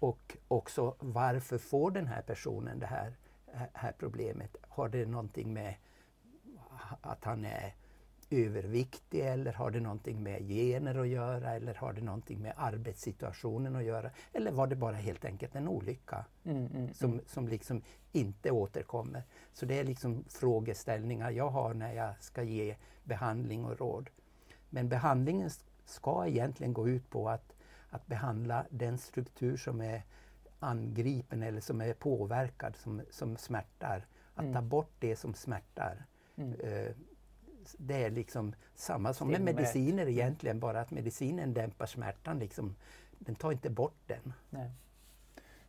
Och 0.00 0.36
också 0.48 0.94
varför 1.00 1.58
får 1.58 1.90
den 1.90 2.06
här 2.06 2.22
personen 2.22 2.78
det 2.78 2.86
här, 2.86 3.12
här 3.72 3.92
problemet? 3.98 4.56
Har 4.68 4.88
det 4.88 5.06
någonting 5.06 5.52
med 5.52 5.74
att 7.00 7.24
han 7.24 7.44
är 7.44 7.74
överviktig 8.30 9.20
eller 9.20 9.52
har 9.52 9.70
det 9.70 9.80
någonting 9.80 10.22
med 10.22 10.48
gener 10.48 10.98
att 10.98 11.08
göra 11.08 11.54
eller 11.54 11.74
har 11.74 11.92
det 11.92 12.00
någonting 12.00 12.42
med 12.42 12.52
arbetssituationen 12.56 13.76
att 13.76 13.84
göra? 13.84 14.10
Eller 14.32 14.50
var 14.50 14.66
det 14.66 14.76
bara 14.76 14.96
helt 14.96 15.24
enkelt 15.24 15.54
en 15.54 15.68
olycka 15.68 16.24
mm, 16.44 16.66
mm, 16.66 16.94
som, 16.94 17.12
mm. 17.12 17.24
som 17.26 17.48
liksom 17.48 17.82
inte 18.12 18.50
återkommer? 18.50 19.22
Så 19.52 19.66
det 19.66 19.78
är 19.78 19.84
liksom 19.84 20.24
frågeställningar 20.28 21.30
jag 21.30 21.48
har 21.48 21.74
när 21.74 21.92
jag 21.92 22.14
ska 22.20 22.42
ge 22.42 22.76
behandling 23.04 23.64
och 23.64 23.78
råd. 23.78 24.10
Men 24.70 24.88
behandlingen 24.88 25.50
ska 25.84 26.26
egentligen 26.26 26.72
gå 26.72 26.88
ut 26.88 27.10
på 27.10 27.28
att, 27.28 27.54
att 27.90 28.06
behandla 28.06 28.64
den 28.70 28.98
struktur 28.98 29.56
som 29.56 29.80
är 29.80 30.02
angripen 30.60 31.42
eller 31.42 31.60
som 31.60 31.80
är 31.80 31.94
påverkad, 31.94 32.76
som, 32.76 33.02
som 33.10 33.36
smärtar. 33.36 34.06
Att 34.34 34.44
mm. 34.44 34.54
ta 34.54 34.62
bort 34.62 34.92
det 34.98 35.16
som 35.16 35.34
smärtar. 35.34 36.04
Mm. 36.36 36.54
Det 37.78 38.04
är 38.04 38.10
liksom 38.10 38.54
samma 38.74 39.12
som 39.12 39.28
med 39.28 39.40
mediciner 39.40 40.02
mm. 40.02 40.14
egentligen, 40.14 40.60
bara 40.60 40.80
att 40.80 40.90
medicinen 40.90 41.54
dämpar 41.54 41.86
smärtan. 41.86 42.38
Liksom. 42.38 42.76
Den 43.18 43.34
tar 43.34 43.52
inte 43.52 43.70
bort 43.70 43.98
den. 44.06 44.32
Nej. 44.50 44.70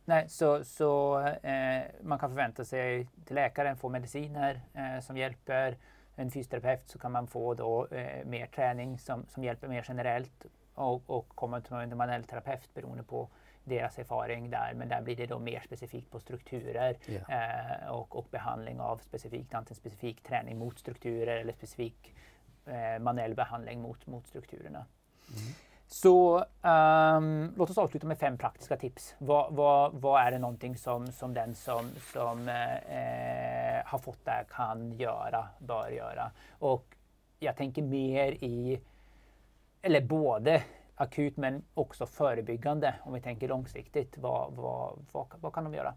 Nej, 0.04 0.28
så, 0.28 0.64
så 0.64 1.20
eh, 1.20 1.82
man 2.02 2.18
kan 2.18 2.30
förvänta 2.30 2.64
sig 2.64 3.08
till 3.24 3.34
läkaren 3.34 3.76
få 3.76 3.88
mediciner 3.88 4.60
eh, 4.74 5.00
som 5.00 5.16
hjälper. 5.16 5.76
En 6.14 6.30
fysioterapeut 6.30 6.88
så 6.88 6.98
kan 6.98 7.12
man 7.12 7.26
få 7.26 7.54
då 7.54 7.86
eh, 7.86 8.24
mer 8.26 8.46
träning 8.46 8.98
som, 8.98 9.26
som 9.28 9.44
hjälper 9.44 9.68
mer 9.68 9.84
generellt 9.88 10.46
och, 10.74 11.02
och 11.06 11.28
komma 11.28 11.60
till 11.60 11.72
en 11.72 11.96
manuell 11.96 12.24
terapeut 12.24 12.74
beroende 12.74 13.02
på 13.02 13.28
deras 13.70 13.98
erfaring 13.98 14.50
där, 14.50 14.74
men 14.74 14.88
där 14.88 15.02
blir 15.02 15.16
det 15.16 15.26
då 15.26 15.38
mer 15.38 15.60
specifikt 15.64 16.10
på 16.10 16.20
strukturer 16.20 16.96
Ja. 17.06 17.34
eh, 17.34 17.88
och, 17.90 18.16
och 18.16 18.26
behandling 18.30 18.80
av 18.80 18.96
specifikt, 18.98 19.54
antingen 19.54 19.76
specifik 19.76 20.22
träning 20.22 20.58
mot 20.58 20.78
strukturer 20.78 21.36
eller 21.36 21.52
specifik 21.52 22.14
eh, 22.66 22.98
manuell 23.02 23.34
behandling 23.34 23.80
mot, 23.80 24.06
mot 24.06 24.26
strukturerna. 24.26 24.86
Så 25.86 26.44
ehm, 26.62 27.52
låt 27.56 27.70
oss 27.70 27.78
avsluta 27.78 28.06
med 28.06 28.18
fem 28.18 28.38
praktiska 28.38 28.76
tips. 28.76 29.14
Vad, 29.18 29.52
vad, 29.54 29.92
vad 29.92 30.22
är 30.22 30.30
det 30.30 30.38
någonting 30.38 30.76
som, 30.76 31.06
som 31.12 31.34
den 31.34 31.54
som, 31.54 31.90
som 32.12 32.48
eh, 32.48 32.76
eh, 32.76 33.82
har 33.86 33.98
fått 33.98 34.24
det 34.24 34.30
här 34.30 34.44
kan 34.44 34.92
göra, 34.92 35.48
bör 35.58 35.90
göra? 35.90 36.30
Och 36.58 36.84
jag 37.38 37.56
tänker 37.56 37.82
mer 37.82 38.32
i, 38.32 38.80
eller 39.82 40.00
både 40.00 40.62
akut 41.00 41.36
men 41.36 41.62
också 41.74 42.06
förebyggande 42.06 42.94
om 43.04 43.12
vi 43.12 43.20
tänker 43.20 43.48
långsiktigt. 43.48 44.18
Vad, 44.18 44.52
vad, 44.52 45.06
vad, 45.12 45.26
vad 45.40 45.52
kan 45.52 45.64
de 45.64 45.74
göra? 45.74 45.94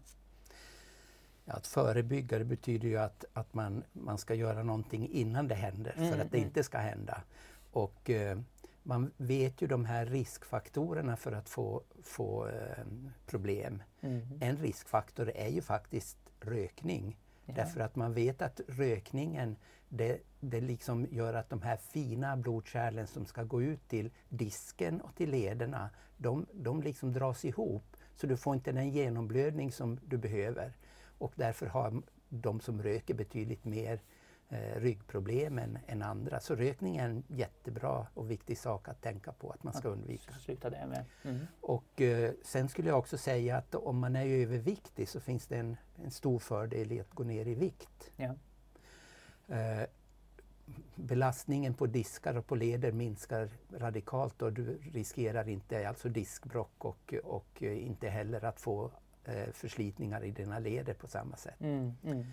Att 1.46 1.66
förebygga 1.66 2.38
det 2.38 2.44
betyder 2.44 2.88
ju 2.88 2.98
att, 2.98 3.24
att 3.32 3.54
man, 3.54 3.84
man 3.92 4.18
ska 4.18 4.34
göra 4.34 4.62
någonting 4.62 5.08
innan 5.12 5.48
det 5.48 5.54
händer 5.54 5.92
för 5.92 6.00
Mm, 6.00 6.20
att 6.20 6.30
det 6.30 6.38
mm. 6.38 6.48
inte 6.48 6.62
ska 6.62 6.78
hända. 6.78 7.22
Och 7.72 8.10
eh, 8.10 8.38
man 8.82 9.10
vet 9.16 9.62
ju 9.62 9.66
de 9.66 9.84
här 9.84 10.06
riskfaktorerna 10.06 11.16
för 11.16 11.32
att 11.32 11.48
få, 11.48 11.82
få 12.02 12.48
eh, 12.48 12.84
problem. 13.26 13.82
En 14.40 14.56
riskfaktor 14.56 15.30
är 15.34 15.48
ju 15.48 15.62
faktiskt 15.62 16.18
rökning. 16.40 17.16
Ja. 17.46 17.54
Därför 17.54 17.80
att 17.80 17.96
man 17.96 18.14
vet 18.14 18.42
att 18.42 18.60
rökningen 18.68 19.56
det, 19.96 20.20
det 20.40 20.60
liksom 20.60 21.06
gör 21.10 21.34
att 21.34 21.50
de 21.50 21.62
här 21.62 21.76
fina 21.76 22.36
blodkärlen 22.36 23.06
som 23.06 23.26
ska 23.26 23.42
gå 23.42 23.62
ut 23.62 23.88
till 23.88 24.10
disken 24.28 25.00
och 25.00 25.14
till 25.14 25.30
lederna, 25.30 25.90
de, 26.16 26.46
de 26.52 26.82
liksom 26.82 27.12
dras 27.12 27.44
ihop. 27.44 27.96
Så 28.16 28.26
du 28.26 28.36
får 28.36 28.54
inte 28.54 28.72
den 28.72 28.90
genomblödning 28.90 29.72
som 29.72 29.98
du 30.06 30.18
behöver. 30.18 30.72
Och 31.18 31.32
därför 31.36 31.66
har 31.66 32.02
de 32.28 32.60
som 32.60 32.82
röker 32.82 33.14
betydligt 33.14 33.64
mer 33.64 34.00
eh, 34.48 34.80
ryggproblem 34.80 35.58
än, 35.58 35.78
än 35.86 36.02
andra. 36.02 36.40
Så 36.40 36.54
rökning 36.54 36.96
är 36.96 37.08
en 37.08 37.24
jättebra 37.28 38.06
och 38.14 38.30
viktig 38.30 38.58
sak 38.58 38.88
att 38.88 39.02
tänka 39.02 39.32
på 39.32 39.50
att 39.50 39.62
man 39.62 39.72
ska 39.72 39.88
undvika. 39.88 40.32
Sluta 40.32 40.70
det 40.70 40.86
med. 40.86 41.04
Mm. 41.22 41.46
Och 41.60 42.00
eh, 42.00 42.32
sen 42.42 42.68
skulle 42.68 42.88
jag 42.88 42.98
också 42.98 43.18
säga 43.18 43.56
att 43.56 43.74
om 43.74 43.98
man 43.98 44.16
är 44.16 44.26
överviktig 44.26 45.08
så 45.08 45.20
finns 45.20 45.46
det 45.46 45.56
en, 45.56 45.76
en 46.04 46.10
stor 46.10 46.38
fördel 46.38 46.92
i 46.92 47.00
att 47.00 47.10
gå 47.10 47.24
ner 47.24 47.46
i 47.46 47.54
vikt. 47.54 48.12
Ja. 48.16 48.34
Eh, 49.48 49.86
belastningen 50.94 51.74
på 51.74 51.86
diskar 51.86 52.36
och 52.36 52.46
på 52.46 52.54
leder 52.54 52.92
minskar 52.92 53.48
radikalt 53.72 54.42
och 54.42 54.52
du 54.52 54.78
riskerar 54.92 55.48
inte 55.48 55.88
alltså 55.88 56.08
diskbrock 56.08 56.84
och, 56.84 57.14
och 57.24 57.62
inte 57.62 58.08
heller 58.08 58.44
att 58.44 58.60
få 58.60 58.90
eh, 59.24 59.52
förslitningar 59.52 60.24
i 60.24 60.30
dina 60.30 60.58
leder 60.58 60.94
på 60.94 61.06
samma 61.06 61.36
sätt. 61.36 61.60
Mm. 61.60 61.92
Mm. 62.04 62.24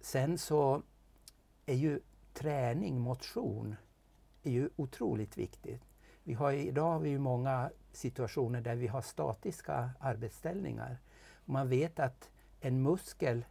Sen 0.00 0.38
så 0.38 0.82
är 1.66 1.74
ju 1.74 2.00
träning, 2.32 3.00
motion, 3.00 3.76
är 4.42 4.50
ju 4.50 4.70
otroligt 4.76 5.38
viktigt. 5.38 5.82
Vi 6.22 6.34
har, 6.34 6.52
idag 6.52 6.92
har 6.92 7.00
vi 7.00 7.10
ju 7.10 7.18
många 7.18 7.70
situationer 7.92 8.60
där 8.60 8.74
vi 8.74 8.86
har 8.86 9.02
statiska 9.02 9.90
arbetsställningar. 10.00 10.98
Man 11.44 11.68
vet 11.68 11.98
att 11.98 12.30
en 12.60 12.82
muskel 12.82 13.44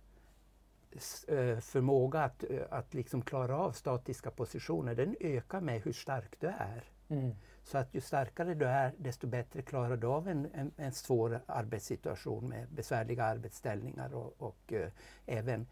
förmåga 1.62 2.24
att, 2.24 2.44
att 2.70 2.94
liksom 2.94 3.22
klara 3.22 3.58
av 3.58 3.72
statiska 3.72 4.32
positioner, 4.32 4.96
den 4.96 5.16
ökar 5.20 5.62
med 5.62 5.82
hur 5.82 5.94
stark 5.94 6.40
du 6.40 6.48
är. 6.48 6.84
Mm. 7.08 7.36
Så 7.64 7.78
att 7.78 7.94
ju 7.94 8.02
starkare 8.02 8.54
du 8.54 8.66
är, 8.66 8.94
desto 8.98 9.28
bättre 9.28 9.62
klarar 9.62 9.98
du 9.98 10.08
av 10.08 10.28
en, 10.28 10.48
en, 10.54 10.72
en 10.78 10.94
svår 10.94 11.40
arbetssituation 11.46 12.50
med 12.50 12.68
besvärliga 12.70 13.24
arbetsställningar 13.24 14.14
och, 14.14 14.34
och 14.38 14.74
eh, 14.74 14.92
även 15.26 15.68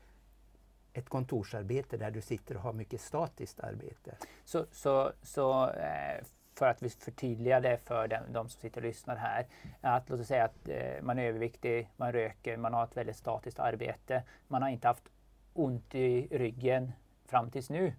ett 0.94 1.10
kontorsarbete 1.10 1.98
där 1.98 2.12
du 2.12 2.22
sitter 2.22 2.56
och 2.56 2.62
har 2.62 2.74
mycket 2.74 3.02
statiskt 3.02 3.60
arbete. 3.60 4.16
Så, 4.46 4.66
så, 4.72 5.12
så 5.22 5.70
eh, 5.70 6.24
för 6.56 6.68
att 6.68 6.84
vi 6.84 6.90
förtydligar 6.90 7.62
det 7.62 7.78
för 7.78 8.08
de, 8.08 8.18
de 8.30 8.50
som 8.50 8.62
sitter 8.62 8.82
och 8.82 8.88
lyssnar 8.88 9.16
här. 9.16 9.48
Att 9.82 10.10
låt 10.10 10.20
oss 10.20 10.28
säga 10.28 10.44
att 10.44 10.70
eh, 10.70 11.02
man 11.02 11.20
är 11.20 11.24
överviktig, 11.24 11.90
man 11.98 12.12
röker, 12.12 12.58
man 12.58 12.74
har 12.74 12.84
ett 12.84 12.98
väldigt 12.98 13.16
statiskt 13.16 13.60
arbete. 13.60 14.24
Man 14.48 14.62
har 14.62 14.70
inte 14.70 14.88
haft 14.88 15.10
ont 15.54 15.96
i 15.96 16.28
ryggen 16.32 16.92
fram 17.26 17.52
tills 17.52 17.70
nu. 17.70 17.94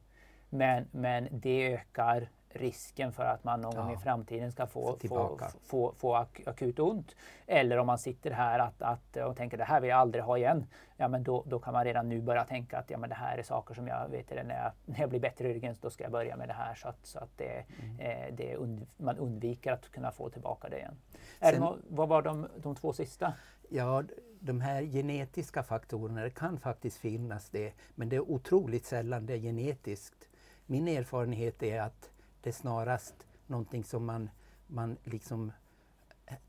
Men, 0.48 0.88
men 0.90 1.28
det 1.30 1.72
ökar 1.72 2.28
risken 2.54 3.12
för 3.12 3.24
att 3.24 3.44
man 3.44 3.60
någon 3.60 3.74
gång 3.74 3.88
Ja. 3.90 3.94
i 3.94 3.96
framtiden 3.96 4.52
ska 4.52 4.66
få, 4.66 4.96
få, 5.08 5.38
få, 5.64 5.92
få 5.96 6.14
ak 6.16 6.40
akut 6.46 6.78
ont. 6.78 7.16
Eller 7.46 7.78
om 7.78 7.86
man 7.86 7.98
sitter 7.98 8.30
här 8.30 8.58
att, 8.58 8.82
att, 8.82 9.16
och 9.16 9.36
tänker 9.36 9.56
det 9.58 9.64
här 9.64 9.80
vill 9.80 9.90
jag 9.90 9.98
aldrig 9.98 10.24
ha 10.24 10.38
igen. 10.38 10.66
Ja, 10.96 11.08
men 11.08 11.22
då, 11.22 11.44
då 11.46 11.58
kan 11.58 11.72
man 11.72 11.84
redan 11.84 12.08
nu 12.08 12.20
börja 12.20 12.44
tänka 12.44 12.78
att 12.78 12.90
ja, 12.90 12.98
men 12.98 13.08
det 13.08 13.14
här 13.14 13.38
är 13.38 13.42
saker 13.42 13.74
som 13.74 13.86
jag 13.88 14.08
vet 14.08 14.28
det, 14.28 14.42
när, 14.42 14.62
jag, 14.62 14.72
när 14.84 15.00
jag 15.00 15.08
blir 15.10 15.20
bättre 15.20 15.48
i 15.48 15.54
ryggen 15.54 15.76
då 15.80 15.90
ska 15.90 16.04
jag 16.04 16.12
börja 16.12 16.36
med 16.36 16.48
det 16.48 16.52
här 16.54 16.74
så 16.74 16.88
att, 16.88 17.06
så 17.06 17.18
att 17.18 17.38
det, 17.38 17.64
eh, 17.98 18.34
det 18.34 18.56
und, 18.56 18.86
man 18.96 19.18
undviker 19.18 19.72
att 19.72 19.88
kunna 19.90 20.10
få 20.12 20.30
tillbaka 20.30 20.68
det 20.68 20.76
igen. 20.78 20.96
Det 21.40 21.46
Sen- 21.50 21.60
nå- 21.60 21.76
vad 21.88 22.08
var 22.08 22.22
de, 22.22 22.48
de 22.56 22.74
två 22.74 22.92
sista? 22.92 23.32
Ja, 23.68 24.02
de 24.40 24.60
här 24.60 24.82
genetiska 24.82 25.62
faktorerna, 25.62 26.22
det 26.22 26.30
kan 26.30 26.60
faktiskt 26.60 26.96
finnas 26.96 27.50
det, 27.50 27.72
men 27.94 28.08
det 28.08 28.16
är 28.16 28.30
otroligt 28.30 28.86
sällan 28.86 29.26
det 29.26 29.32
är 29.34 29.38
genetiskt. 29.38 30.28
Min 30.66 30.88
erfarenhet 30.88 31.62
är 31.62 31.80
att 31.80 32.10
det 32.42 32.50
är 32.50 32.54
snarast 32.54 33.14
någonting 33.46 33.84
som 33.84 34.04
man, 34.04 34.30
man 34.66 34.96
liksom 35.04 35.52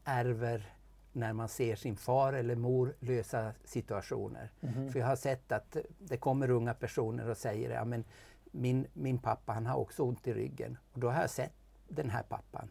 ärver 0.03 0.73
när 1.11 1.33
man 1.33 1.49
ser 1.49 1.75
sin 1.75 1.95
far 1.95 2.33
eller 2.33 2.55
mor 2.55 2.95
lösa 2.99 3.53
situationer. 3.63 4.51
För 4.91 4.99
jag 4.99 5.07
har 5.07 5.15
sett 5.15 5.51
att 5.51 5.77
det 5.99 6.17
kommer 6.17 6.49
unga 6.49 6.73
personer 6.73 7.29
och 7.29 7.37
säger 7.37 7.69
ja, 7.69 7.85
men 7.85 8.03
min, 8.51 8.87
min 8.93 9.17
pappa 9.17 9.53
han 9.53 9.65
har 9.65 9.77
också 9.77 10.03
ont 10.03 10.27
i 10.27 10.33
ryggen. 10.33 10.77
Och 10.93 10.99
då 10.99 11.09
har 11.09 11.21
jag 11.21 11.29
sett 11.29 11.53
den 11.87 12.09
här 12.09 12.23
pappan. 12.23 12.69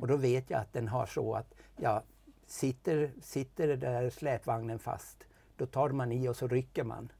Och 0.00 0.06
då 0.06 0.16
vet 0.16 0.50
jag 0.50 0.60
att 0.60 0.72
den 0.72 0.88
har 0.88 1.06
så 1.06 1.34
att 1.34 1.54
ja, 1.76 2.02
sitter, 2.46 3.12
sitter 3.22 3.76
där 3.76 4.10
släpvagnen 4.10 4.78
fast, 4.78 5.26
då 5.56 5.66
tar 5.66 5.88
man 5.90 6.12
i 6.12 6.28
och 6.28 6.36
så 6.36 6.48
rycker 6.48 6.84
man. 6.84 7.12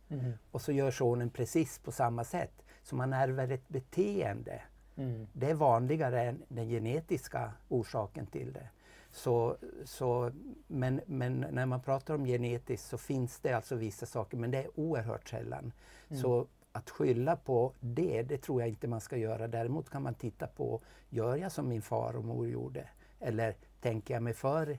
Och 0.50 0.62
så 0.62 0.72
gör 0.72 0.90
sonen 0.90 1.30
precis 1.30 1.78
på 1.78 1.92
samma 1.92 2.24
sätt. 2.24 2.62
Så 2.82 2.96
man 2.96 3.12
ärver 3.12 3.52
ett 3.52 3.68
beteende. 3.68 4.62
Mm. 4.98 5.26
Det 5.32 5.50
är 5.50 5.54
vanligare 5.54 6.22
än 6.22 6.42
den 6.48 6.68
genetiska 6.68 7.52
orsaken 7.68 8.26
till 8.26 8.52
det. 8.52 8.68
Så, 9.11 9.56
så, 9.84 10.32
men, 10.66 11.00
men 11.06 11.46
när 11.50 11.66
man 11.66 11.80
pratar 11.80 12.14
om 12.14 12.24
genetiskt 12.24 12.88
så 12.88 12.98
finns 12.98 13.40
det 13.40 13.52
alltså 13.52 13.74
vissa 13.76 14.06
saker, 14.06 14.37
men 14.37 14.50
det 14.50 14.58
är 14.58 14.80
oerhört 14.80 15.28
sällan. 15.28 15.72
Så 16.11 16.46
att 16.72 16.90
skylla 16.90 17.37
på 17.37 17.72
det, 17.80 18.22
det 18.22 18.38
tror 18.38 18.61
jag 18.61 18.68
inte 18.68 18.88
man 18.88 19.00
ska 19.00 19.16
göra. 19.16 19.48
Däremot 19.48 19.90
kan 19.90 20.02
man 20.02 20.14
titta 20.14 20.46
på, 20.46 20.80
gör 21.08 21.37
jag 21.37 21.52
som 21.52 21.68
min 21.68 21.82
far 21.82 22.16
och 22.16 22.24
mor 22.24 22.48
gjorde? 22.48 22.88
Eller 23.20 23.54
tänker 23.80 24.14
jag 24.14 24.22
mig 24.22 24.34
för 24.34 24.78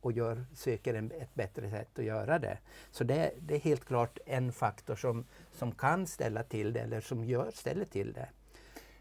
och 0.00 0.12
gör, 0.12 0.44
söker 0.54 0.94
en, 0.94 1.12
ett 1.12 1.34
bättre 1.34 1.70
sätt 1.70 1.98
att 1.98 2.04
göra 2.04 2.38
det. 2.38 2.58
Så 2.90 3.04
det, 3.04 3.32
det 3.40 3.54
är 3.54 3.60
helt 3.60 3.84
klart 3.84 4.18
en 4.26 4.52
faktor 4.52 4.96
som, 4.96 5.24
som 5.52 5.72
kan 5.72 6.06
ställa 6.06 6.42
till 6.42 6.72
det 6.72 6.80
eller 6.80 7.00
som 7.00 7.24
gör, 7.24 7.50
ställer 7.50 7.84
till 7.84 8.12
det. 8.12 8.28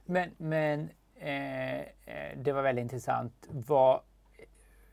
Men, 0.05 0.31
men 0.37 0.89
eh, 1.15 1.79
eh, 1.79 2.37
det 2.37 2.51
var 2.51 2.61
väldigt 2.61 2.83
intressant. 2.83 3.47
Vad, 3.49 4.01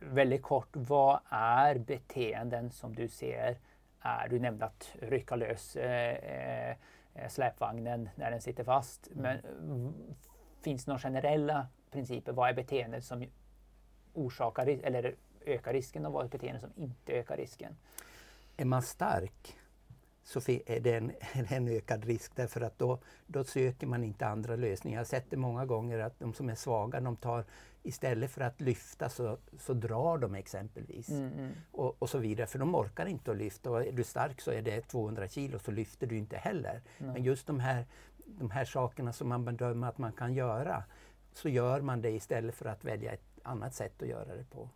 väldigt 0.00 0.42
kort, 0.42 0.68
vad 0.72 1.20
är 1.28 1.78
beteenden 1.78 2.70
som 2.70 2.94
du 2.94 3.08
ser 3.08 3.58
är, 4.00 4.28
du 4.28 4.38
nämnde 4.38 4.64
att 4.64 4.96
rycka 5.00 5.36
lös 5.36 5.76
eh, 5.76 6.76
eh, 7.14 7.28
släpvagnen 7.28 8.08
när 8.14 8.30
den 8.30 8.40
sitter 8.40 8.64
fast. 8.64 9.08
Men 9.12 9.38
mm, 9.38 9.92
finns 10.62 10.84
det 10.84 10.90
några 10.90 11.00
generella 11.00 11.66
principer? 11.90 12.32
Vad 12.32 12.48
är 12.48 12.54
beteenden 12.54 13.02
som 13.02 13.24
orsakar 14.12 14.66
eller 14.66 15.14
ökar 15.46 15.72
risken 15.72 16.06
och 16.06 16.12
vad 16.12 16.24
är 16.24 16.28
beteenden 16.28 16.60
som 16.60 16.72
inte 16.76 17.12
ökar 17.12 17.36
risken? 17.36 17.76
Är 18.56 18.64
man 18.64 18.82
stark 18.82 19.58
så 20.24 20.40
är 20.66 20.80
det 20.80 20.94
en, 20.96 21.12
en 21.32 21.68
ökad 21.68 22.04
risk 22.04 22.32
därför 22.36 22.60
att 22.60 22.78
då, 22.78 22.98
då 23.26 23.44
söker 23.44 23.86
man 23.86 24.04
inte 24.04 24.26
andra 24.26 24.56
lösningar. 24.56 24.96
Jag 24.96 25.00
har 25.00 25.04
sett 25.04 25.30
det 25.30 25.36
många 25.36 25.66
gånger 25.66 25.98
att 25.98 26.18
de 26.18 26.34
som 26.34 26.48
är 26.48 26.54
svaga, 26.54 27.00
de 27.00 27.16
tar 27.16 27.44
istället 27.82 28.30
för 28.30 28.40
att 28.40 28.60
lyfta 28.60 29.08
så, 29.08 29.38
så 29.58 29.74
drar 29.74 30.18
de 30.18 30.34
exempelvis. 30.34 31.08
Och, 31.72 32.02
och 32.02 32.10
så 32.10 32.18
vidare, 32.18 32.46
för 32.46 32.58
de 32.58 32.74
orkar 32.74 33.06
inte 33.06 33.30
att 33.30 33.36
lyfta. 33.36 33.70
Och 33.70 33.86
är 33.86 33.92
du 33.92 34.04
stark 34.04 34.40
så 34.40 34.50
är 34.50 34.62
det 34.62 34.80
200 34.80 35.28
kilo 35.28 35.58
så 35.58 35.70
lyfter 35.70 36.06
du 36.06 36.18
inte 36.18 36.36
heller. 36.36 36.82
Men 36.98 37.22
just 37.22 37.46
de 37.46 37.60
här, 37.60 37.86
de 38.26 38.50
här 38.50 38.64
sakerna 38.64 39.12
som 39.12 39.28
man 39.28 39.44
bedömer 39.44 39.88
att 39.88 39.98
man 39.98 40.12
kan 40.12 40.34
göra, 40.34 40.84
så 41.32 41.48
gör 41.48 41.80
man 41.80 42.02
det 42.02 42.10
istället 42.10 42.54
för 42.54 42.66
att 42.66 42.84
välja 42.84 43.12
ett 43.12 43.38
annat 43.42 43.74
sätt 43.74 44.02
att 44.02 44.08
göra 44.08 44.36
det 44.36 44.44
på. 44.50 44.68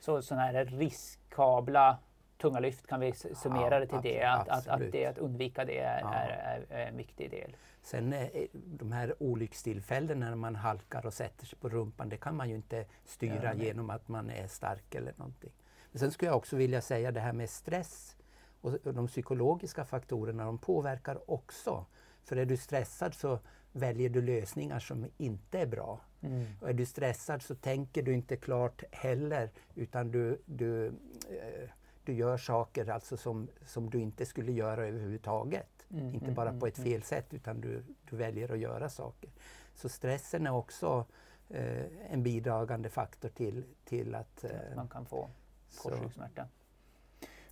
Så 0.00 0.22
sådana 0.22 0.46
här 0.46 0.64
riskabla 0.64 1.98
tunga 2.40 2.60
lyft 2.60 2.86
kan 2.86 3.00
vi 3.00 3.12
summera 3.12 3.74
Ja, 3.74 3.80
det 3.80 3.86
till 3.86 4.00
det. 4.02 4.22
Att, 4.22 4.48
att, 4.48 4.68
att, 4.68 4.92
det, 4.92 5.06
att 5.06 5.18
undvika 5.18 5.64
det 5.64 5.78
är, 5.78 6.00
Ja. 6.00 6.14
är, 6.14 6.66
är, 6.70 6.86
en 6.86 6.96
viktig 6.96 7.30
del. 7.30 7.56
Sen 7.82 8.12
eh, 8.12 8.28
de 8.52 8.92
här 8.92 9.14
olyckstillfällena 9.18 10.28
när 10.28 10.36
man 10.36 10.56
halkar 10.56 11.06
och 11.06 11.14
sätter 11.14 11.46
sig 11.46 11.58
på 11.58 11.68
rumpan, 11.68 12.08
det 12.08 12.16
kan 12.16 12.36
man 12.36 12.48
ju 12.48 12.54
inte 12.54 12.84
styra 13.04 13.54
Ja, 13.54 13.64
genom 13.64 13.90
att 13.90 14.08
man 14.08 14.30
är 14.30 14.46
stark 14.46 14.94
eller 14.94 15.12
någonting. 15.16 15.52
Sen 15.94 16.10
skulle 16.10 16.28
jag 16.28 16.36
också 16.36 16.56
vilja 16.56 16.80
säga 16.80 17.12
det 17.12 17.20
här 17.20 17.32
med 17.32 17.50
stress 17.50 18.16
och 18.60 18.78
de 18.82 19.06
psykologiska 19.06 19.84
faktorerna, 19.84 20.44
de 20.44 20.58
påverkar 20.58 21.30
också. 21.30 21.86
För 22.24 22.36
är 22.36 22.44
du 22.44 22.56
stressad 22.56 23.14
så 23.14 23.38
väljer 23.72 24.08
du 24.08 24.22
lösningar 24.22 24.78
som 24.78 25.06
inte 25.16 25.58
är 25.58 25.66
bra. 25.66 26.00
Mm. 26.20 26.46
Och 26.60 26.68
är 26.68 26.72
du 26.72 26.86
stressad 26.86 27.42
så 27.42 27.54
tänker 27.54 28.02
du 28.02 28.14
inte 28.14 28.36
klart 28.36 28.82
heller 28.92 29.50
utan 29.74 30.10
du, 30.10 30.42
du, 30.44 30.86
eh, 30.86 31.70
du 32.04 32.12
gör 32.12 32.36
saker 32.36 32.90
alltså 32.90 33.16
som, 33.16 33.48
som 33.66 33.90
du 33.90 34.00
inte 34.00 34.26
skulle 34.26 34.52
göra 34.52 34.86
överhuvudtaget. 34.86 35.86
Mm, 35.90 36.14
inte 36.14 36.30
bara 36.30 36.48
mm, 36.48 36.60
på 36.60 36.66
ett 36.66 36.78
mm, 36.78 36.90
fel 36.90 37.02
sätt 37.02 37.34
utan 37.34 37.60
du, 37.60 37.84
du 38.10 38.16
väljer 38.16 38.52
att 38.52 38.58
göra 38.58 38.88
saker. 38.88 39.30
Så 39.74 39.88
stressen 39.88 40.46
är 40.46 40.54
också 40.54 41.06
eh, 41.48 41.84
en 42.10 42.22
bidragande 42.22 42.88
faktor 42.88 43.28
till, 43.28 43.64
till 43.84 44.14
att 44.14 44.44
eh, 44.44 44.50
man 44.76 44.88
kan 44.88 45.06
få 45.06 45.28
korsryggsmärta. 45.82 46.46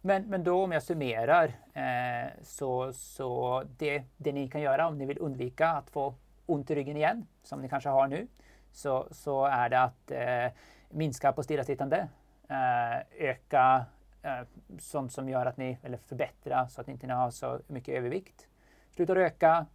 Men, 0.01 0.23
men 0.23 0.45
då 0.45 0.65
om 0.65 0.73
jag 0.73 0.83
summerar 0.83 1.53
eh, 1.75 2.33
så, 2.43 2.93
så 2.93 3.63
det, 3.79 4.05
det 4.17 4.33
ni 4.33 4.49
kan 4.49 4.61
göra 4.61 4.89
om 4.89 4.99
ni 4.99 5.07
vill 5.07 5.19
undvika 5.19 5.69
att 5.69 5.91
få 5.91 6.15
ont 6.47 6.71
i 6.71 6.75
ryggen 6.75 6.97
igen, 6.97 7.27
som 7.43 7.63
ni 7.63 7.69
kanske 7.69 7.89
har 7.89 8.07
nu, 8.07 8.27
så, 8.73 9.09
så 9.11 9.45
är 9.45 9.69
det 9.69 9.81
att 9.81 10.11
eh, 10.11 10.53
minska 10.91 11.33
på 11.33 11.43
stillasittande, 11.43 12.09
eh, 12.49 13.29
öka 13.29 13.77
eh, 13.77 13.83
Eh, 14.23 14.41
sånt 14.79 15.13
som 15.13 15.29
gör 15.29 15.47
att 15.47 15.57
ni, 15.57 15.79
eller 15.83 15.99
förbättra 15.99 16.69
så 16.69 16.81
att 16.81 16.87
ni 16.87 16.93
inte 16.93 17.13
har 17.13 17.31
så 17.31 17.61
mycket 17.67 17.95
övervikt. 17.95 18.49
Sluta 18.91 19.15
röka 19.15 19.67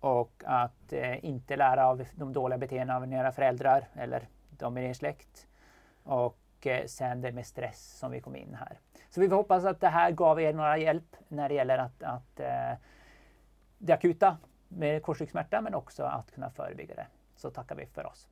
och 0.00 0.42
att 0.46 0.92
eh, 0.92 1.24
inte 1.24 1.56
lära 1.56 1.86
av 1.86 2.04
de 2.14 2.32
dåliga 2.32 2.58
beteendena 2.58 2.96
av 2.96 3.12
era 3.12 3.32
föräldrar 3.32 3.88
eller 3.94 4.28
de 4.50 4.78
i 4.78 4.84
er 4.84 4.92
släkt. 4.92 5.46
Och 6.02 6.66
eh, 6.66 6.86
sen 6.86 7.20
det 7.20 7.32
med 7.32 7.46
stress 7.46 7.98
som 7.98 8.10
vi 8.10 8.20
kom 8.20 8.36
in 8.36 8.54
här. 8.60 8.78
Så 9.10 9.20
vi 9.20 9.26
hoppas 9.26 9.64
att 9.64 9.80
det 9.80 9.88
här 9.88 10.10
gav 10.10 10.40
er 10.40 10.52
några 10.52 10.78
hjälp 10.78 11.16
när 11.28 11.48
det 11.48 11.54
gäller 11.54 11.78
att, 11.78 12.02
att 12.02 12.40
eh, 12.40 12.72
det 13.78 13.92
akuta 13.92 14.36
med 14.68 15.02
korsryggsmärta 15.02 15.60
men 15.60 15.74
också 15.74 16.04
att 16.04 16.30
kunna 16.30 16.50
förebygga 16.50 16.94
det. 16.94 17.06
Så 17.36 17.50
tackar 17.50 17.74
vi 17.74 17.86
för 17.86 18.06
oss. 18.06 18.29